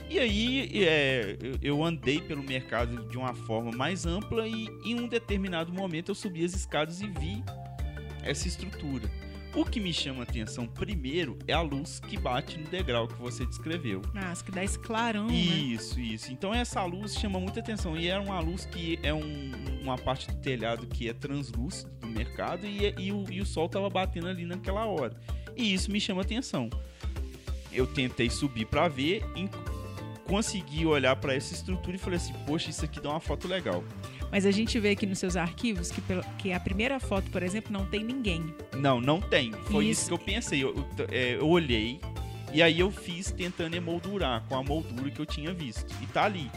E 0.09 0.19
aí 0.19 0.85
é, 0.87 1.37
eu 1.61 1.85
andei 1.85 2.21
pelo 2.21 2.43
mercado 2.43 3.09
de 3.09 3.19
uma 3.19 3.35
forma 3.35 3.71
mais 3.73 4.07
ampla 4.07 4.47
e 4.47 4.69
em 4.85 5.01
um 5.01 5.07
determinado 5.07 5.73
momento 5.73 6.11
eu 6.11 6.15
subi 6.15 6.45
as 6.45 6.55
escadas 6.55 7.03
e 7.03 7.09
vi 7.09 7.45
essa 8.23 8.49
estrutura. 8.49 9.11
O 9.55 9.65
que 9.65 9.81
me 9.81 9.93
chama 9.93 10.21
a 10.21 10.23
atenção 10.23 10.67
primeiro 10.67 11.39
é 11.47 11.53
a 11.53 11.61
luz 11.61 11.99
que 12.01 12.19
bate 12.19 12.59
no 12.59 12.69
degrau 12.69 13.09
que 13.09 13.15
você 13.15 13.47
descreveu. 13.47 14.03
Ah, 14.15 14.33
que 14.45 14.53
dá 14.53 14.63
esse 14.63 14.79
clarão, 14.79 15.27
isso, 15.31 15.97
né? 15.97 16.05
Isso, 16.05 16.31
Então 16.31 16.55
essa 16.55 16.85
luz 16.85 17.15
chama 17.15 17.41
muita 17.41 17.61
atenção. 17.61 17.97
E 17.97 18.09
é 18.09 18.19
uma 18.19 18.39
luz 18.41 18.67
que 18.67 18.99
é 19.03 19.13
um, 19.13 19.53
uma 19.83 19.97
parte 19.97 20.29
do 20.29 20.37
telhado 20.37 20.87
que 20.87 21.09
é 21.09 21.13
translúcido 21.15 21.91
do 21.99 22.07
mercado 22.07 22.67
e, 22.67 22.95
e, 22.99 23.11
o, 23.11 23.25
e 23.31 23.41
o 23.41 23.47
sol 23.47 23.67
estava 23.67 23.89
batendo 23.89 24.29
ali 24.29 24.45
naquela 24.45 24.85
hora. 24.85 25.17
E 25.57 25.73
isso 25.73 25.91
me 25.91 26.01
chama 26.01 26.23
atenção. 26.23 26.69
Eu 27.73 27.87
tentei 27.87 28.31
subir 28.31 28.67
para 28.67 28.87
ver, 28.87 29.25
consegui 30.29 30.85
olhar 30.85 31.17
para 31.17 31.35
essa 31.35 31.55
estrutura 31.55 31.97
e 31.97 31.99
falei 31.99 32.19
assim: 32.19 32.35
poxa, 32.47 32.71
isso 32.71 32.85
aqui 32.85 33.01
dá 33.01 33.11
uma 33.11 33.21
foto 33.21 33.49
legal. 33.49 33.83
Mas 34.31 34.45
a 34.45 34.51
gente 34.51 34.79
vê 34.79 34.91
aqui 34.91 35.07
nos 35.07 35.19
seus 35.19 35.37
arquivos 35.37 35.91
que, 35.91 36.03
que 36.39 36.53
a 36.53 36.61
primeira 36.61 37.01
foto, 37.01 37.31
por 37.31 37.43
exemplo, 37.43 37.73
não 37.73 37.87
tem 37.87 38.05
ninguém. 38.05 38.55
Não, 38.77 39.01
não 39.01 39.21
tem. 39.21 39.53
Foi 39.71 39.87
isso, 39.87 40.01
isso 40.01 40.09
que 40.09 40.15
eu 40.15 40.19
pensei. 40.19 40.63
Eu, 40.63 40.75
eu, 40.77 41.07
é, 41.11 41.37
eu, 41.37 41.49
olhei 41.49 42.01
e 42.53 42.63
aí 42.63 42.79
eu 42.79 42.91
fiz 42.91 43.31
tentando 43.31 43.75
emoldurar 43.75 44.45
com 44.49 44.57
a 44.57 44.63
moldura 44.63 45.11
que 45.11 45.21
eu 45.21 45.27
tinha 45.27 45.53
visto. 45.53 45.95
E 46.03 46.07
tá 46.07 46.25
ali. 46.25 46.51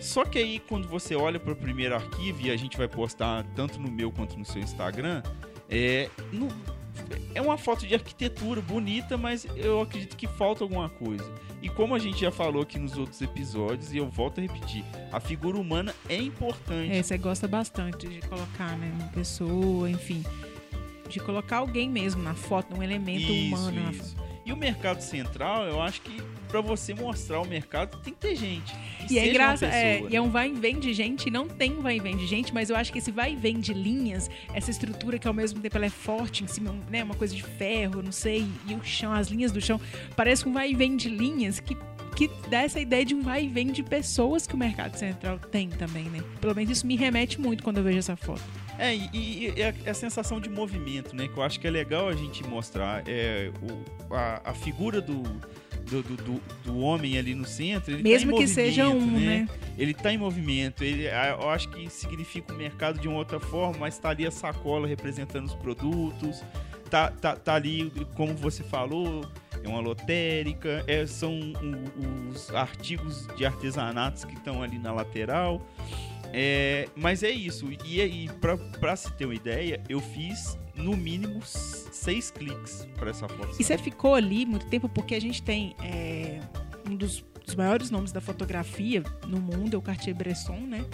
Só 0.00 0.24
que 0.24 0.38
aí, 0.38 0.60
quando 0.60 0.86
você 0.86 1.14
olha 1.14 1.40
para 1.40 1.52
o 1.52 1.56
primeiro 1.56 1.94
arquivo, 1.94 2.42
e 2.42 2.50
a 2.50 2.56
gente 2.56 2.76
vai 2.76 2.86
postar 2.86 3.42
tanto 3.56 3.80
no 3.80 3.90
meu 3.90 4.12
quanto 4.12 4.38
no 4.38 4.44
seu 4.44 4.60
Instagram, 4.60 5.22
é, 5.70 6.10
no, 6.30 6.48
é 7.34 7.40
uma 7.40 7.56
foto 7.58 7.86
de 7.86 7.94
arquitetura 7.94 8.60
bonita, 8.60 9.16
mas 9.16 9.46
eu 9.56 9.80
acredito 9.80 10.16
que 10.16 10.26
falta 10.26 10.64
alguma 10.64 10.88
coisa. 10.88 11.24
E 11.62 11.68
como 11.68 11.94
a 11.94 11.98
gente 11.98 12.20
já 12.20 12.30
falou 12.30 12.62
aqui 12.62 12.78
nos 12.78 12.96
outros 12.96 13.22
episódios, 13.22 13.92
e 13.92 13.96
eu 13.96 14.08
volto 14.08 14.38
a 14.38 14.42
repetir, 14.42 14.84
a 15.10 15.18
figura 15.18 15.56
humana 15.56 15.94
é 16.08 16.16
importante. 16.16 16.92
É, 16.92 17.02
você 17.02 17.16
gosta 17.16 17.48
bastante 17.48 18.06
de 18.06 18.20
colocar, 18.20 18.76
né, 18.76 18.92
uma 19.00 19.08
pessoa, 19.08 19.90
enfim, 19.90 20.22
de 21.08 21.20
colocar 21.20 21.58
alguém 21.58 21.88
mesmo 21.88 22.22
na 22.22 22.34
foto, 22.34 22.76
um 22.76 22.82
elemento 22.82 23.32
isso, 23.32 23.56
humano. 23.56 23.90
Isso. 23.90 24.16
E 24.44 24.52
o 24.52 24.56
mercado 24.56 25.00
central, 25.00 25.64
eu 25.64 25.80
acho 25.80 26.02
que 26.02 26.22
para 26.48 26.60
você 26.60 26.94
mostrar 26.94 27.40
o 27.40 27.46
mercado 27.46 27.98
tem 28.02 28.12
que 28.12 28.20
ter 28.20 28.36
gente. 28.36 28.72
E 29.10 29.18
é 29.18 29.28
engraçado, 29.28 29.72
é, 29.72 30.02
e 30.08 30.14
é 30.14 30.20
um 30.20 30.30
vai 30.30 30.50
e 30.50 30.52
vem 30.52 30.78
de 30.78 30.92
gente, 30.92 31.30
não 31.30 31.48
tem 31.48 31.72
um 31.72 31.80
vai 31.80 31.96
e 31.96 32.00
vem 32.00 32.16
de 32.16 32.26
gente, 32.26 32.52
mas 32.52 32.70
eu 32.70 32.76
acho 32.76 32.92
que 32.92 32.98
esse 32.98 33.10
vai 33.10 33.32
e 33.32 33.36
vem 33.36 33.58
de 33.58 33.72
linhas, 33.72 34.30
essa 34.52 34.70
estrutura 34.70 35.18
que 35.18 35.26
ao 35.26 35.34
mesmo 35.34 35.60
tempo 35.60 35.76
ela 35.76 35.86
é 35.86 35.90
forte 35.90 36.44
em 36.44 36.46
cima, 36.46 36.74
né, 36.90 37.02
uma 37.02 37.14
coisa 37.14 37.34
de 37.34 37.42
ferro, 37.42 38.02
não 38.02 38.12
sei, 38.12 38.46
e 38.68 38.74
o 38.74 38.84
chão, 38.84 39.12
as 39.12 39.28
linhas 39.28 39.50
do 39.50 39.60
chão, 39.60 39.80
parece 40.14 40.46
um 40.46 40.52
vai 40.52 40.70
e 40.70 40.74
vem 40.74 40.96
de 40.96 41.08
linhas 41.08 41.58
que 41.58 41.76
que 42.14 42.30
dá 42.48 42.62
essa 42.62 42.80
ideia 42.80 43.04
de 43.04 43.14
um 43.14 43.22
vai 43.22 43.44
e 43.44 43.48
vem 43.48 43.68
de 43.68 43.82
pessoas 43.82 44.46
que 44.46 44.54
o 44.54 44.58
mercado 44.58 44.96
central 44.96 45.38
tem 45.38 45.68
também, 45.68 46.04
né? 46.04 46.22
Pelo 46.40 46.54
menos 46.54 46.70
isso 46.70 46.86
me 46.86 46.96
remete 46.96 47.40
muito 47.40 47.62
quando 47.62 47.78
eu 47.78 47.84
vejo 47.84 47.98
essa 47.98 48.16
foto. 48.16 48.42
É, 48.78 48.94
e, 48.94 49.52
e, 49.56 49.62
a, 49.62 49.90
a, 49.90 49.94
sensação 49.94 50.40
de 50.40 50.48
movimento, 50.48 51.14
né? 51.14 51.28
Que 51.28 51.36
eu 51.36 51.42
acho 51.42 51.60
que 51.60 51.66
é 51.66 51.70
legal 51.70 52.08
a 52.08 52.14
gente 52.14 52.44
mostrar. 52.44 53.02
É, 53.06 53.50
o, 53.62 54.14
a, 54.14 54.50
a 54.50 54.54
figura 54.54 55.00
do, 55.00 55.22
do, 55.22 56.02
do, 56.02 56.42
do, 56.64 56.78
homem 56.78 57.16
ali 57.16 57.34
no 57.34 57.46
centro, 57.46 57.92
ele 57.92 58.02
tá 58.02 58.08
Mesmo 58.08 58.32
tá 58.32 58.38
que 58.38 58.48
seja 58.48 58.88
um, 58.88 59.06
né? 59.12 59.20
né? 59.20 59.48
Ele 59.78 59.92
está 59.92 60.12
em 60.12 60.18
movimento. 60.18 60.82
Ele, 60.82 61.06
eu 61.06 61.50
acho 61.50 61.68
que 61.68 61.88
significa 61.88 62.52
o 62.52 62.56
mercado 62.56 62.98
de 62.98 63.06
uma 63.06 63.18
outra 63.18 63.38
forma, 63.38 63.76
mas 63.78 63.94
está 63.94 64.10
ali 64.10 64.26
a 64.26 64.30
sacola 64.30 64.88
representando 64.88 65.46
os 65.46 65.54
produtos. 65.54 66.42
Tá, 66.90 67.10
tá, 67.10 67.34
tá 67.34 67.54
ali, 67.54 67.90
como 68.14 68.34
você 68.34 68.62
falou, 68.62 69.26
é 69.64 69.68
uma 69.68 69.80
lotérica, 69.80 70.84
é, 70.86 71.06
são 71.06 71.40
os 72.30 72.50
artigos 72.54 73.26
de 73.36 73.46
artesanatos 73.46 74.24
que 74.24 74.34
estão 74.34 74.62
ali 74.62 74.78
na 74.78 74.92
lateral. 74.92 75.66
É, 76.32 76.88
mas 76.94 77.22
é 77.22 77.30
isso. 77.30 77.70
E 77.84 78.00
aí, 78.00 78.28
para 78.78 78.96
se 78.96 79.10
ter 79.12 79.24
uma 79.24 79.34
ideia, 79.34 79.80
eu 79.88 80.00
fiz 80.00 80.58
no 80.74 80.96
mínimo 80.96 81.40
seis 81.44 82.30
cliques 82.30 82.86
para 82.96 83.10
essa 83.10 83.28
foto. 83.28 83.56
E 83.58 83.64
você 83.64 83.78
ficou 83.78 84.14
ali 84.14 84.44
muito 84.44 84.66
tempo 84.66 84.88
porque 84.88 85.14
a 85.14 85.20
gente 85.20 85.42
tem 85.42 85.74
é, 85.82 86.40
um 86.88 86.96
dos, 86.96 87.24
dos, 87.46 87.54
maiores 87.54 87.90
nomes 87.90 88.12
da 88.12 88.20
fotografia 88.20 89.02
no 89.26 89.40
mundo, 89.40 89.74
é 89.74 89.78
o 89.78 89.82
Cartier-Bresson, 89.82 90.58
né? 90.58 90.84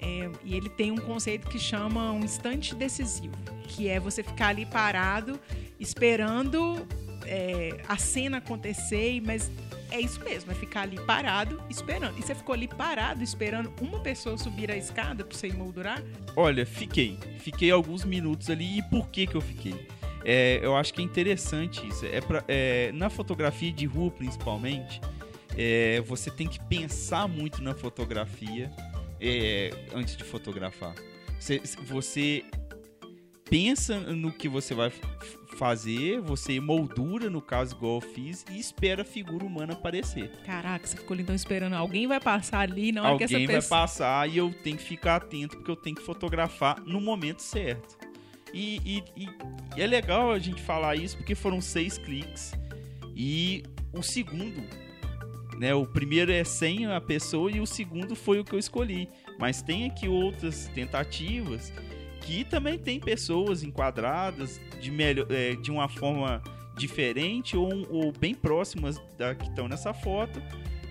É, 0.00 0.28
e 0.44 0.56
ele 0.56 0.68
tem 0.68 0.90
um 0.90 0.98
conceito 0.98 1.48
que 1.48 1.60
chama 1.60 2.10
um 2.10 2.24
instante 2.24 2.74
decisivo, 2.74 3.36
que 3.68 3.88
é 3.88 4.00
você 4.00 4.20
ficar 4.22 4.48
ali 4.48 4.66
parado, 4.66 5.38
esperando 5.78 6.84
é, 7.26 7.80
a 7.88 7.96
cena 7.96 8.38
acontecer, 8.38 9.20
mas 9.20 9.50
é 9.90 10.00
isso 10.00 10.22
mesmo, 10.24 10.50
é 10.50 10.54
ficar 10.54 10.82
ali 10.82 10.98
parado 11.00 11.62
esperando. 11.68 12.18
E 12.18 12.22
você 12.22 12.34
ficou 12.34 12.54
ali 12.54 12.66
parado 12.66 13.22
esperando 13.22 13.72
uma 13.80 14.00
pessoa 14.00 14.38
subir 14.38 14.70
a 14.70 14.76
escada 14.76 15.24
para 15.24 15.36
você 15.36 15.48
emoldurar? 15.48 16.02
Olha, 16.34 16.64
fiquei. 16.64 17.18
Fiquei 17.38 17.70
alguns 17.70 18.04
minutos 18.04 18.48
ali. 18.48 18.78
E 18.78 18.82
por 18.82 19.08
que 19.08 19.26
que 19.26 19.34
eu 19.34 19.40
fiquei? 19.40 19.86
É, 20.24 20.60
eu 20.62 20.76
acho 20.76 20.94
que 20.94 21.00
é 21.00 21.04
interessante 21.04 21.86
isso. 21.86 22.06
É, 22.06 22.20
pra, 22.20 22.44
é 22.48 22.90
na 22.92 23.10
fotografia 23.10 23.72
de 23.72 23.86
rua, 23.86 24.10
principalmente, 24.10 25.00
é, 25.56 26.00
você 26.00 26.30
tem 26.30 26.48
que 26.48 26.60
pensar 26.60 27.28
muito 27.28 27.62
na 27.62 27.74
fotografia 27.74 28.70
é, 29.20 29.70
antes 29.94 30.16
de 30.16 30.24
fotografar. 30.24 30.94
Você, 31.38 31.60
você 31.86 32.44
pensa 33.44 33.98
no 34.00 34.32
que 34.32 34.48
você 34.48 34.74
vai 34.74 34.90
fazer, 35.56 36.20
você 36.20 36.60
moldura, 36.60 37.30
no 37.30 37.40
caso, 37.40 37.74
igual 37.76 37.96
eu 37.96 38.00
fiz, 38.00 38.44
e 38.50 38.58
espera 38.58 39.02
a 39.02 39.04
figura 39.04 39.44
humana 39.44 39.72
aparecer. 39.72 40.30
Caraca, 40.44 40.86
você 40.86 40.96
ficou 40.96 41.16
então 41.16 41.34
esperando. 41.34 41.74
Alguém 41.74 42.06
vai 42.06 42.20
passar 42.20 42.60
ali, 42.60 42.92
não 42.92 43.06
é 43.06 43.16
que 43.16 43.24
essa 43.24 43.38
pessoa... 43.38 43.60
vai 43.60 43.68
passar 43.68 44.28
e 44.28 44.36
eu 44.36 44.52
tenho 44.62 44.76
que 44.76 44.84
ficar 44.84 45.16
atento, 45.16 45.56
porque 45.56 45.70
eu 45.70 45.76
tenho 45.76 45.96
que 45.96 46.02
fotografar 46.02 46.80
no 46.84 47.00
momento 47.00 47.40
certo. 47.40 47.96
E, 48.52 48.80
e, 48.84 49.04
e, 49.16 49.28
e 49.76 49.82
é 49.82 49.86
legal 49.86 50.30
a 50.30 50.38
gente 50.38 50.60
falar 50.60 50.96
isso, 50.96 51.16
porque 51.16 51.34
foram 51.34 51.60
seis 51.60 51.96
cliques. 51.96 52.52
E 53.14 53.62
o 53.92 54.02
segundo, 54.02 54.62
né? 55.58 55.74
O 55.74 55.86
primeiro 55.86 56.32
é 56.32 56.44
sem 56.44 56.86
a 56.86 57.00
pessoa 57.00 57.50
e 57.50 57.60
o 57.60 57.66
segundo 57.66 58.14
foi 58.14 58.40
o 58.40 58.44
que 58.44 58.54
eu 58.54 58.58
escolhi. 58.58 59.08
Mas 59.38 59.62
tem 59.62 59.86
aqui 59.86 60.08
outras 60.08 60.68
tentativas 60.74 61.72
que 62.22 62.44
também 62.44 62.78
tem 62.78 62.98
pessoas 62.98 63.62
enquadradas 63.62 64.60
de, 64.80 64.90
melhor, 64.90 65.26
é, 65.30 65.54
de 65.54 65.70
uma 65.70 65.88
forma 65.88 66.42
diferente 66.76 67.56
ou, 67.56 67.70
ou 67.90 68.12
bem 68.12 68.34
próximas 68.34 69.00
da 69.18 69.34
que 69.34 69.48
estão 69.48 69.68
nessa 69.68 69.92
foto. 69.92 70.42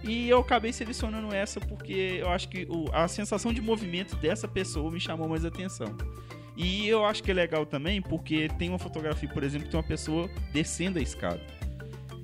E 0.04 0.30
eu 0.30 0.40
acabei 0.40 0.74
selecionando 0.74 1.34
essa 1.34 1.60
porque 1.60 2.20
eu 2.20 2.30
acho 2.30 2.50
que 2.50 2.68
o, 2.70 2.86
a 2.92 3.08
sensação 3.08 3.54
de 3.54 3.62
movimento 3.62 4.16
dessa 4.16 4.48
pessoa 4.48 4.92
me 4.92 5.00
chamou 5.00 5.28
mais 5.28 5.46
atenção. 5.46 5.96
E 6.58 6.88
eu 6.88 7.06
acho 7.06 7.24
que 7.24 7.32
é 7.32 7.34
legal 7.34 7.66
também 7.66 8.02
porque 8.02 8.48
tem 8.60 8.70
uma 8.70 8.80
fotografia, 8.80 9.30
por 9.30 9.44
exemplo, 9.44 9.70
tem 9.70 9.80
uma 9.80 9.88
pessoa 9.88 10.30
descendo 10.52 11.00
a 11.00 11.02
escada. 11.02 11.42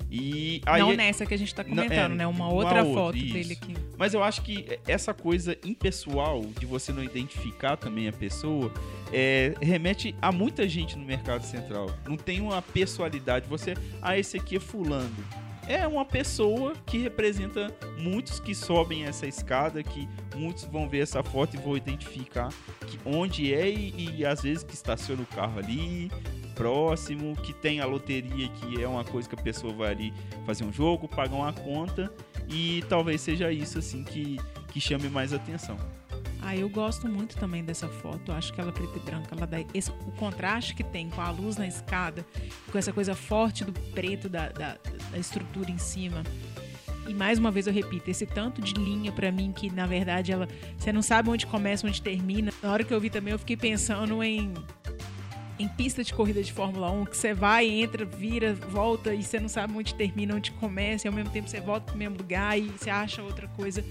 E 0.10 0.62
aí, 0.66 0.82
não 0.82 0.94
nessa 0.94 1.26
que 1.26 1.34
a 1.34 1.38
gente 1.38 1.50
está 1.50 1.64
comentando, 1.64 2.14
é, 2.14 2.16
né? 2.16 2.28
Uma 2.28 2.50
outra 2.50 2.84
uma 2.84 2.94
foto 2.94 3.18
outra, 3.18 3.20
dele 3.20 3.54
aqui. 3.54 3.76
Mas 3.98 4.14
eu 4.14 4.24
acho 4.24 4.42
que 4.42 4.80
essa 4.88 5.14
coisa 5.14 5.58
impessoal 5.66 6.42
de 6.60 6.66
você 6.66 6.94
não 6.94 7.04
identificar 7.04 7.76
também 7.76 8.08
a 8.08 8.14
pessoa 8.14 8.72
é, 9.12 9.54
remete 9.62 10.16
a 10.22 10.32
muita 10.32 10.68
gente 10.68 10.98
no 10.98 11.06
mercado 11.06 11.44
central. 11.44 11.90
Não 12.06 12.16
tem 12.16 12.40
uma 12.40 12.62
pessoalidade. 12.62 13.48
Você, 13.50 13.74
ah, 14.02 14.18
esse 14.18 14.38
aqui 14.38 14.56
é 14.56 14.60
fulano. 14.60 15.16
É 15.68 15.86
uma 15.86 16.06
pessoa 16.06 16.74
que 16.86 16.98
representa 16.98 17.76
muitos 17.98 18.40
que 18.40 18.56
sobem 18.56 19.04
essa 19.04 19.28
escada, 19.28 19.84
que 19.84 20.08
muitos 20.34 20.64
vão 20.64 20.88
ver 20.88 21.00
essa 21.00 21.22
foto 21.22 21.56
e 21.56 21.60
vão 21.60 21.76
identificar 21.76 22.50
que 22.88 22.98
onde 23.06 23.54
é 23.54 23.70
e, 23.70 24.18
e 24.18 24.26
às 24.26 24.44
vezes 24.44 24.64
que 24.64 24.74
estaciona 24.74 25.22
o 25.22 25.26
carro 25.26 25.60
ali, 25.60 26.10
próximo, 26.56 27.36
que 27.36 27.54
tem 27.54 27.82
a 27.82 27.86
loteria, 27.86 28.48
que 28.48 28.82
é 28.82 28.88
uma 28.88 29.04
coisa 29.04 29.28
que 29.28 29.36
a 29.36 29.42
pessoa 29.42 29.74
vai 29.74 29.92
ali 29.92 30.14
fazer 30.46 30.64
um 30.64 30.72
jogo, 30.72 31.08
pagar 31.08 31.36
uma 31.36 31.52
conta 31.52 32.12
e 32.50 32.84
talvez 32.88 33.20
seja 33.20 33.52
isso 33.52 33.78
assim 33.78 34.04
que, 34.04 34.38
que 34.70 34.80
chame 34.80 35.10
mais 35.10 35.34
atenção. 35.34 35.78
Ah, 36.42 36.56
eu 36.56 36.70
gosto 36.70 37.10
muito 37.10 37.36
também 37.36 37.62
dessa 37.62 37.90
foto. 37.90 38.32
Acho 38.32 38.54
que 38.54 38.62
ela 38.62 38.72
preta 38.72 38.98
e 38.98 39.02
branca, 39.02 39.36
ela 39.36 39.46
dá 39.46 39.58
esse, 39.74 39.92
o 39.92 40.12
contraste 40.14 40.74
que 40.74 40.84
tem 40.84 41.10
com 41.10 41.20
a 41.20 41.30
luz 41.30 41.58
na 41.58 41.68
escada, 41.68 42.26
com 42.72 42.78
essa 42.78 42.94
coisa 42.94 43.14
forte 43.14 43.66
do 43.66 43.74
preto 43.92 44.30
da, 44.30 44.48
da, 44.50 44.78
da 45.12 45.18
estrutura 45.18 45.70
em 45.72 45.78
cima. 45.78 46.24
e 47.08 47.14
mais 47.14 47.40
uma 47.40 47.50
vez 47.52 47.68
eu 47.68 47.74
repito, 47.74 48.10
esse 48.12 48.26
tanto 48.26 48.62
de 48.62 48.74
linha 48.74 49.12
para 49.14 49.32
mim 49.32 49.54
que 49.56 49.70
na 49.72 49.86
verdade 49.86 50.32
ela 50.32 50.48
você 50.78 50.92
não 50.92 51.02
sabe 51.02 51.30
onde 51.30 51.46
começa, 51.46 51.88
onde 51.88 52.02
termina. 52.02 52.52
Na 52.62 52.72
hora 52.72 52.84
que 52.84 52.94
eu 52.94 53.00
vi 53.00 53.10
também 53.10 53.32
eu 53.32 53.40
fiquei 53.40 53.56
pensando 53.58 54.22
em 54.24 54.54
em 55.60 55.68
pista 55.68 56.04
de 56.04 56.14
corrida 56.14 56.44
de 56.44 56.54
Fórmula 56.54 56.92
1, 56.92 57.06
que 57.06 57.18
você 57.18 57.34
vai, 57.34 57.68
entra, 57.68 58.06
vira, 58.06 58.54
volta 58.54 59.12
e 59.12 59.24
você 59.24 59.40
não 59.40 59.50
sabe 59.50 59.74
onde 59.76 59.96
termina, 59.96 60.36
onde 60.36 60.52
começa, 60.52 61.08
e 61.08 61.10
ao 61.10 61.14
mesmo 61.16 61.32
tempo 61.32 61.50
você 61.50 61.60
volta 61.60 61.88
pro 61.88 61.98
mesmo 61.98 62.16
lugar 62.16 62.60
e 62.60 62.68
você 62.68 62.92
acha 62.92 63.24
outra 63.24 63.48
coisa. 63.48 63.84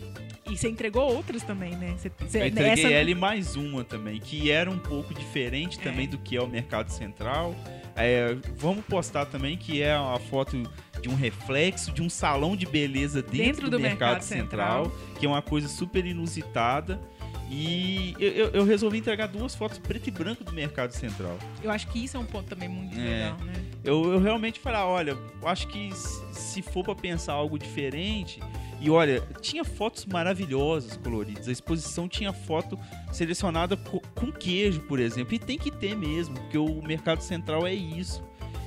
E 0.48 0.56
você 0.56 0.68
entregou 0.68 1.02
outras 1.12 1.42
também, 1.42 1.74
né? 1.74 1.94
Você, 1.98 2.08
você, 2.20 2.42
eu 2.42 2.46
entreguei 2.46 2.84
essa... 2.84 2.88
ela 2.88 3.10
e 3.10 3.16
mais 3.16 3.56
uma 3.56 3.82
também, 3.82 4.20
que 4.20 4.48
era 4.48 4.70
um 4.70 4.78
pouco 4.78 5.12
diferente 5.12 5.76
também 5.80 6.04
É. 6.04 6.08
do 6.08 6.18
que 6.18 6.36
é 6.36 6.40
o 6.40 6.46
Mercado 6.46 6.88
Central. 6.90 7.52
É, 7.96 8.36
vamos 8.56 8.84
postar 8.84 9.26
também 9.26 9.56
que 9.56 9.82
é 9.82 9.98
uma 9.98 10.20
foto 10.20 10.56
de 11.00 11.08
um 11.08 11.14
reflexo 11.14 11.92
de 11.92 12.02
um 12.02 12.08
salão 12.10 12.56
de 12.56 12.66
beleza 12.66 13.22
dentro, 13.22 13.38
Dentro 13.38 13.70
do 13.70 13.78
Mercado, 13.80 14.08
Mercado 14.10 14.22
Central, 14.22 14.84
Central. 14.86 15.00
que 15.18 15.26
é 15.26 15.28
uma 15.28 15.42
coisa 15.42 15.68
super 15.68 16.04
inusitada. 16.04 17.00
E 17.48 18.14
eu, 18.18 18.32
eu- 18.32 18.50
eu 18.50 18.64
resolvi 18.64 18.98
entregar 18.98 19.28
duas 19.28 19.54
fotos 19.54 19.78
preto 19.78 20.08
e 20.08 20.10
branco 20.10 20.42
do 20.42 20.52
Mercado 20.52 20.90
Central. 20.92 21.38
Eu 21.62 21.70
acho 21.70 21.86
que 21.88 22.02
isso 22.04 22.16
é 22.16 22.20
um 22.20 22.24
ponto 22.24 22.48
também 22.48 22.68
muito 22.68 22.98
É. 22.98 23.02
legal, 23.02 23.38
né? 23.44 23.52
Eu, 23.84 24.12
eu 24.14 24.20
realmente 24.20 24.58
falei, 24.58 24.80
ah, 24.80 24.86
olha, 24.86 25.10
eu 25.40 25.48
acho 25.48 25.68
que 25.68 25.90
se 26.32 26.60
for 26.60 26.82
pra 26.82 26.94
pensar 26.96 27.34
algo 27.34 27.56
diferente. 27.56 28.40
E 28.80 28.90
olha, 28.90 29.22
tinha 29.40 29.64
fotos 29.64 30.04
maravilhosas 30.06 30.96
coloridas. 30.96 31.48
A 31.48 31.52
exposição 31.52 32.08
tinha 32.08 32.32
foto 32.32 32.76
selecionada 33.12 33.76
co- 33.76 34.02
com 34.14 34.30
queijo, 34.32 34.80
por 34.80 34.98
exemplo. 34.98 35.32
E 35.34 35.38
tem 35.38 35.56
que 35.56 35.70
ter 35.70 35.94
mesmo, 35.96 36.34
porque 36.34 36.58
o 36.58 36.82
mercado 36.82 37.20
central 37.22 37.64
é 37.66 37.72
isso. 37.72 38.22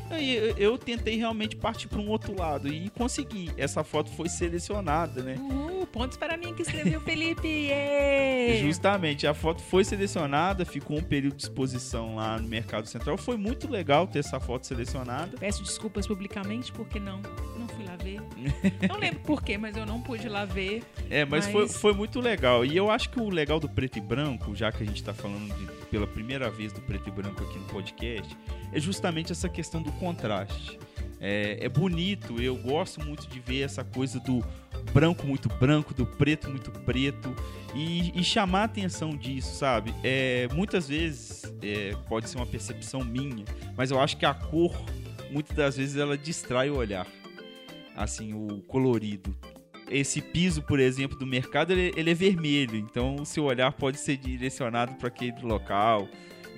Aí 0.09 0.35
eu, 0.35 0.57
eu 0.57 0.77
tentei 0.77 1.17
realmente 1.17 1.55
partir 1.55 1.87
para 1.87 1.99
um 1.99 2.09
outro 2.09 2.37
lado 2.37 2.67
e 2.67 2.89
consegui. 2.89 3.51
Essa 3.57 3.83
foto 3.83 4.09
foi 4.11 4.29
selecionada, 4.29 5.21
né? 5.21 5.35
Uhul, 5.37 5.85
pontos 5.87 6.17
para 6.17 6.37
mim 6.37 6.53
que 6.53 6.61
escreveu 6.61 7.01
Felipe. 7.01 7.47
Yeah! 7.69 8.65
Justamente, 8.65 9.27
a 9.27 9.33
foto 9.33 9.61
foi 9.61 9.83
selecionada, 9.83 10.65
ficou 10.65 10.97
um 10.97 11.03
período 11.03 11.35
de 11.35 11.43
exposição 11.43 12.15
lá 12.15 12.39
no 12.39 12.47
Mercado 12.47 12.87
Central. 12.87 13.17
Foi 13.17 13.37
muito 13.37 13.69
legal 13.69 14.07
ter 14.07 14.19
essa 14.19 14.39
foto 14.39 14.65
selecionada. 14.65 15.37
Peço 15.37 15.61
desculpas 15.63 16.07
publicamente 16.07 16.71
porque 16.71 16.99
não 16.99 17.21
fui 17.69 17.85
lá 17.85 17.95
ver. 17.95 18.21
Não 18.87 18.97
lembro 18.97 19.19
por 19.21 19.41
quê, 19.43 19.57
mas 19.57 19.75
eu 19.77 19.85
não 19.85 20.01
pude 20.01 20.27
lá 20.27 20.45
ver. 20.45 20.83
É, 21.09 21.25
mas, 21.25 21.45
Mas- 21.45 21.51
Foi, 21.51 21.67
foi 21.67 21.93
muito 21.93 22.19
legal. 22.19 22.65
E 22.65 22.75
eu 22.75 22.89
acho 22.89 23.09
que 23.09 23.19
o 23.19 23.29
legal 23.29 23.59
do 23.59 23.67
preto 23.69 23.97
e 23.97 24.01
branco, 24.01 24.55
já 24.55 24.71
que 24.71 24.83
a 24.83 24.85
gente 24.85 25.03
tá 25.03 25.13
falando 25.13 25.53
de- 25.57 25.85
pela 25.87 26.05
primeira 26.07 26.49
vez 26.49 26.71
do 26.73 26.81
preto 26.81 27.07
e 27.07 27.11
branco 27.11 27.43
aqui 27.43 27.57
no 27.57 27.65
podcast, 27.65 28.37
é 28.71 28.79
justamente 28.79 29.31
essa 29.31 29.47
questão 29.49 29.81
do 29.81 29.91
contraste. 29.93 30.77
É, 31.21 31.57
é 31.65 31.67
bonito, 31.69 32.41
eu 32.41 32.55
gosto 32.55 33.03
muito 33.03 33.27
de 33.27 33.39
ver 33.41 33.61
essa 33.61 33.83
coisa 33.83 34.19
do 34.21 34.43
branco 34.93 35.27
muito 35.27 35.49
branco, 35.49 35.93
do 35.93 36.05
preto 36.05 36.49
muito 36.49 36.71
preto 36.71 37.35
e, 37.75 38.17
e 38.17 38.23
chamar 38.23 38.61
a 38.61 38.63
atenção 38.63 39.09
disso, 39.09 39.53
sabe? 39.57 39.93
É, 40.01 40.47
muitas 40.53 40.87
vezes 40.87 41.43
é, 41.61 41.93
pode 42.07 42.29
ser 42.29 42.37
uma 42.37 42.45
percepção 42.45 43.03
minha, 43.03 43.43
mas 43.75 43.91
eu 43.91 43.99
acho 43.99 44.15
que 44.15 44.25
a 44.25 44.33
cor, 44.33 44.73
muitas 45.29 45.55
das 45.57 45.75
vezes, 45.75 45.97
ela 45.97 46.17
distrai 46.17 46.69
o 46.69 46.77
olhar. 46.77 47.05
Assim, 47.99 48.33
o 48.33 48.61
colorido. 48.61 49.35
Esse 49.89 50.21
piso, 50.21 50.61
por 50.61 50.79
exemplo, 50.79 51.17
do 51.17 51.25
mercado, 51.27 51.73
ele, 51.73 51.91
ele 51.97 52.11
é 52.11 52.13
vermelho, 52.13 52.77
então 52.77 53.15
o 53.15 53.25
seu 53.25 53.43
olhar 53.43 53.73
pode 53.73 53.99
ser 53.99 54.15
direcionado 54.15 54.93
para 54.95 55.09
aquele 55.09 55.41
local. 55.41 56.07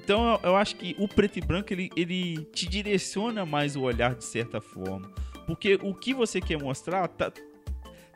Então 0.03 0.33
eu, 0.33 0.51
eu 0.51 0.55
acho 0.55 0.75
que 0.75 0.95
o 0.99 1.07
preto 1.07 1.39
e 1.39 1.41
branco 1.41 1.73
ele, 1.73 1.89
ele 1.95 2.45
te 2.53 2.69
direciona 2.69 3.43
mais 3.43 3.75
o 3.75 3.81
olhar 3.81 4.13
de 4.13 4.23
certa 4.23 4.61
forma, 4.61 5.09
porque 5.47 5.79
o 5.81 5.95
que 5.95 6.13
você 6.13 6.39
quer 6.39 6.61
mostrar 6.61 7.07
tá, 7.07 7.31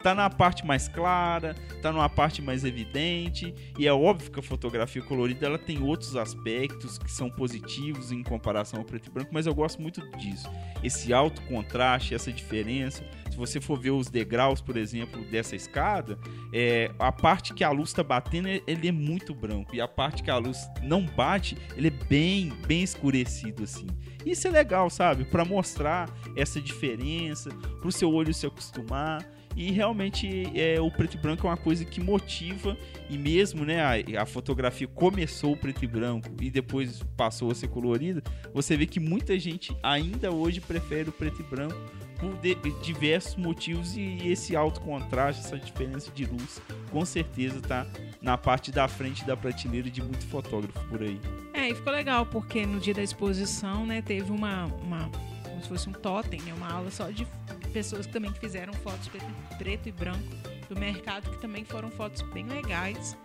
tá 0.06 0.14
na 0.14 0.30
parte 0.30 0.64
mais 0.64 0.88
clara, 0.88 1.56
tá 1.82 1.92
numa 1.92 2.08
parte 2.08 2.40
mais 2.40 2.64
evidente, 2.64 3.56
e 3.76 3.88
é 3.88 3.92
óbvio 3.92 4.30
que 4.30 4.40
a 4.40 4.44
fotografia 4.44 5.02
colorida 5.02 5.48
ela 5.48 5.58
tem 5.58 5.82
outros 5.82 6.16
aspectos 6.16 7.00
que 7.00 7.12
são 7.12 7.28
positivos 7.28 8.12
em 8.12 8.22
comparação 8.22 8.78
ao 8.78 8.86
preto 8.86 9.08
e 9.08 9.10
branco, 9.10 9.32
mas 9.34 9.48
eu 9.48 9.56
gosto 9.56 9.82
muito 9.82 10.08
disso. 10.16 10.48
Esse 10.84 11.12
alto 11.12 11.42
contraste, 11.48 12.14
essa 12.14 12.32
diferença. 12.32 13.04
Se 13.32 13.36
você 13.36 13.60
for 13.60 13.80
ver 13.80 13.90
os 13.90 14.08
degraus, 14.08 14.62
por 14.62 14.78
exemplo, 14.78 15.26
dessa 15.26 15.56
escada, 15.56 16.20
é, 16.54 16.92
a 17.00 17.12
parte 17.12 17.56
que 17.56 17.64
a 17.64 17.72
luz 17.72 17.90
está 17.90 18.04
batendo, 18.04 18.48
ele 18.48 18.88
é 18.88 18.92
muito 18.92 19.34
branco, 19.34 19.76
e 19.76 19.82
a 19.82 19.88
parte 19.88 20.22
que 20.22 20.30
a 20.30 20.38
luz 20.38 20.70
não 20.84 21.04
bate, 21.04 21.58
ele 21.76 21.88
é 21.88 22.06
bem, 22.08 22.54
bem 22.68 22.84
escurecido 22.84 23.64
assim. 23.64 23.88
Isso 24.24 24.48
é 24.48 24.52
legal, 24.52 24.88
sabe? 24.88 25.26
Para 25.26 25.44
mostrar 25.44 26.08
essa 26.36 26.62
diferença, 26.62 27.50
para 27.50 27.88
o 27.88 27.92
seu 27.92 28.14
olho 28.14 28.32
se 28.36 28.46
acostumar. 28.46 29.26
E 29.56 29.72
realmente 29.72 30.52
é, 30.54 30.80
o 30.82 30.92
preto 30.92 31.16
e 31.16 31.18
branco 31.18 31.48
é 31.48 31.50
uma 31.50 31.58
coisa 31.58 31.86
que 31.86 32.02
motiva, 32.02 32.78
e 33.10 33.18
mesmo 33.18 33.64
né, 33.64 33.82
a, 33.82 34.22
a 34.22 34.26
fotografia 34.26 34.88
começou 34.88 35.56
preto 35.56 35.84
e 35.84 35.88
branco 35.88 36.30
e 36.42 36.50
depois 36.50 37.02
passou 37.16 37.52
a 37.52 37.56
ser 37.56 37.70
colorida, 37.70 38.22
você 38.54 38.76
vê 38.76 38.86
que 38.86 39.00
muita 39.00 39.40
gente 39.40 39.76
ainda 39.82 40.32
hoje 40.32 40.60
prefere 40.60 41.10
o 41.10 41.12
preto 41.14 41.42
e 41.42 41.44
branco 41.44 41.78
por 42.20 42.34
de- 42.38 42.56
diversos 42.82 43.36
motivos 43.36 43.96
e 43.96 44.28
esse 44.28 44.56
alto 44.56 44.82
contraste, 44.82 45.42
essa 45.42 45.58
diferença 45.58 46.12
de 46.12 46.26
luz, 46.26 46.62
com 46.92 47.06
certeza 47.06 47.62
tá 47.62 47.86
na 48.22 48.38
parte 48.38 48.72
da 48.72 48.88
frente 48.88 49.24
da 49.26 49.38
prateleira 49.38 49.90
de 49.90 50.02
muito 50.02 50.26
fotógrafo 50.26 50.80
por 50.88 51.02
aí. 51.02 51.20
É, 51.54 51.70
e 51.70 51.76
ficou 51.76 51.94
legal, 51.94 52.26
porque 52.26 52.66
no 52.66 52.80
dia 52.80 52.94
da 52.94 53.04
exposição, 53.04 53.86
né, 53.86 54.02
teve 54.02 54.32
uma, 54.32 54.66
uma 54.66 55.10
como 55.44 55.62
se 55.62 55.68
fosse 55.70 55.90
um 55.90 55.94
totem, 55.94 56.42
né, 56.42 56.54
uma 56.54 56.70
aula 56.72 56.90
só 56.92 57.10
de 57.10 57.28
pessoas 57.76 58.06
que 58.06 58.14
também 58.14 58.32
fizeram 58.32 58.72
fotos 58.72 59.10
preto, 59.58 59.90
e 59.90 59.92
branco 59.92 60.24
do 60.70 60.80
mercado, 60.80 61.30
que 61.30 61.42
também 61.42 61.66
foram 61.66 61.92
fotos 61.92 62.22
bem 62.22 62.46
legais. 62.46 63.18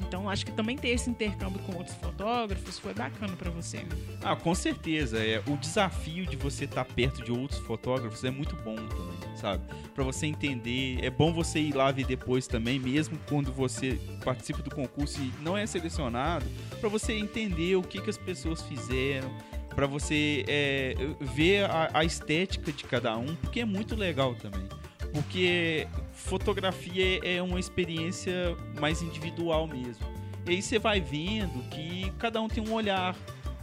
Então, 0.00 0.28
acho 0.28 0.44
que 0.44 0.50
também 0.50 0.76
ter 0.76 0.88
esse 0.88 1.08
intercâmbio 1.08 1.60
com 1.60 1.76
outros 1.76 1.94
fotógrafos 1.98 2.80
foi 2.80 2.92
bacana 2.92 3.36
para 3.36 3.48
você. 3.50 3.86
Ah, 4.20 4.34
com 4.34 4.52
certeza. 4.56 5.24
É, 5.24 5.40
o 5.46 5.56
desafio 5.56 6.26
de 6.26 6.34
você 6.34 6.64
estar 6.64 6.84
perto 6.84 7.22
de 7.22 7.30
outros 7.30 7.60
fotógrafos 7.60 8.24
é 8.24 8.30
muito 8.30 8.56
bom 8.56 8.74
também, 8.74 9.36
sabe? 9.36 9.62
Para 9.94 10.02
você 10.02 10.26
entender. 10.26 10.98
É 11.00 11.08
bom 11.08 11.32
você 11.32 11.60
ir 11.60 11.72
lá 11.72 11.92
ver 11.92 12.04
depois 12.04 12.48
também, 12.48 12.80
mesmo 12.80 13.16
quando 13.28 13.52
você 13.52 14.00
participa 14.24 14.62
do 14.62 14.74
concurso 14.74 15.20
e 15.20 15.32
não 15.40 15.56
é 15.56 15.64
selecionado, 15.64 16.44
para 16.80 16.88
você 16.88 17.12
entender 17.12 17.76
o 17.76 17.82
que, 17.82 18.00
que 18.00 18.10
as 18.10 18.18
pessoas 18.18 18.62
fizeram, 18.62 19.30
para 19.74 19.86
você 19.86 20.44
é, 20.48 20.94
ver 21.20 21.64
a, 21.70 21.90
a 21.94 22.04
estética 22.04 22.72
de 22.72 22.84
cada 22.84 23.16
um, 23.16 23.34
porque 23.36 23.60
é 23.60 23.64
muito 23.64 23.94
legal 23.94 24.34
também. 24.34 24.66
Porque 25.12 25.86
fotografia 26.12 27.20
é 27.22 27.42
uma 27.42 27.60
experiência 27.60 28.56
mais 28.80 29.02
individual 29.02 29.66
mesmo. 29.66 30.06
E 30.46 30.50
aí 30.52 30.62
você 30.62 30.78
vai 30.78 31.00
vendo 31.00 31.62
que 31.70 32.10
cada 32.18 32.40
um 32.40 32.48
tem 32.48 32.66
um 32.66 32.72
olhar, 32.72 33.14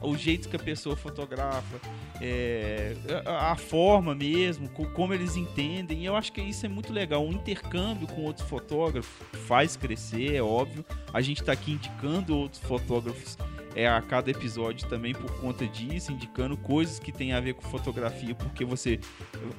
o 0.02 0.16
jeito 0.16 0.48
que 0.48 0.56
a 0.56 0.60
pessoa 0.60 0.96
fotografa, 0.96 1.80
é, 2.22 2.96
a, 3.26 3.56
forma 3.56 4.14
mesmo, 4.16 4.70
co- 4.70 4.86
como 4.92 5.14
eles 5.14 5.36
entendem. 5.36 6.04
E 6.04 6.06
eu 6.06 6.16
acho 6.16 6.32
que 6.32 6.40
isso 6.40 6.66
é 6.66 6.70
muito 6.70 6.94
legal. 6.94 7.26
Um 7.26 7.32
intercâmbio 7.34 8.08
com 8.08 8.22
outros 8.22 8.48
fotógrafos 8.48 9.12
faz 9.48 9.76
crescer, 9.76 10.36
é 10.36 10.42
óbvio. 10.42 10.86
A 11.12 11.20
gente 11.20 11.42
está 11.42 11.52
aqui 11.52 11.72
indicando 11.74 12.38
outros 12.38 12.62
fotógrafos 12.62 13.38
é, 13.76 13.88
a 13.88 14.02
cada 14.02 14.30
episódio 14.32 14.88
também 14.88 15.14
por 15.14 15.32
conta 15.40 15.68
disso, 15.68 16.12
indicando 16.12 16.58
coisas 16.58 17.00
que 17.00 17.12
tem 17.12 17.34
a 17.34 17.40
ver 17.40 17.54
com 17.54 17.62
fotografia, 17.64 18.34
porque 18.36 18.66
você 18.66 19.00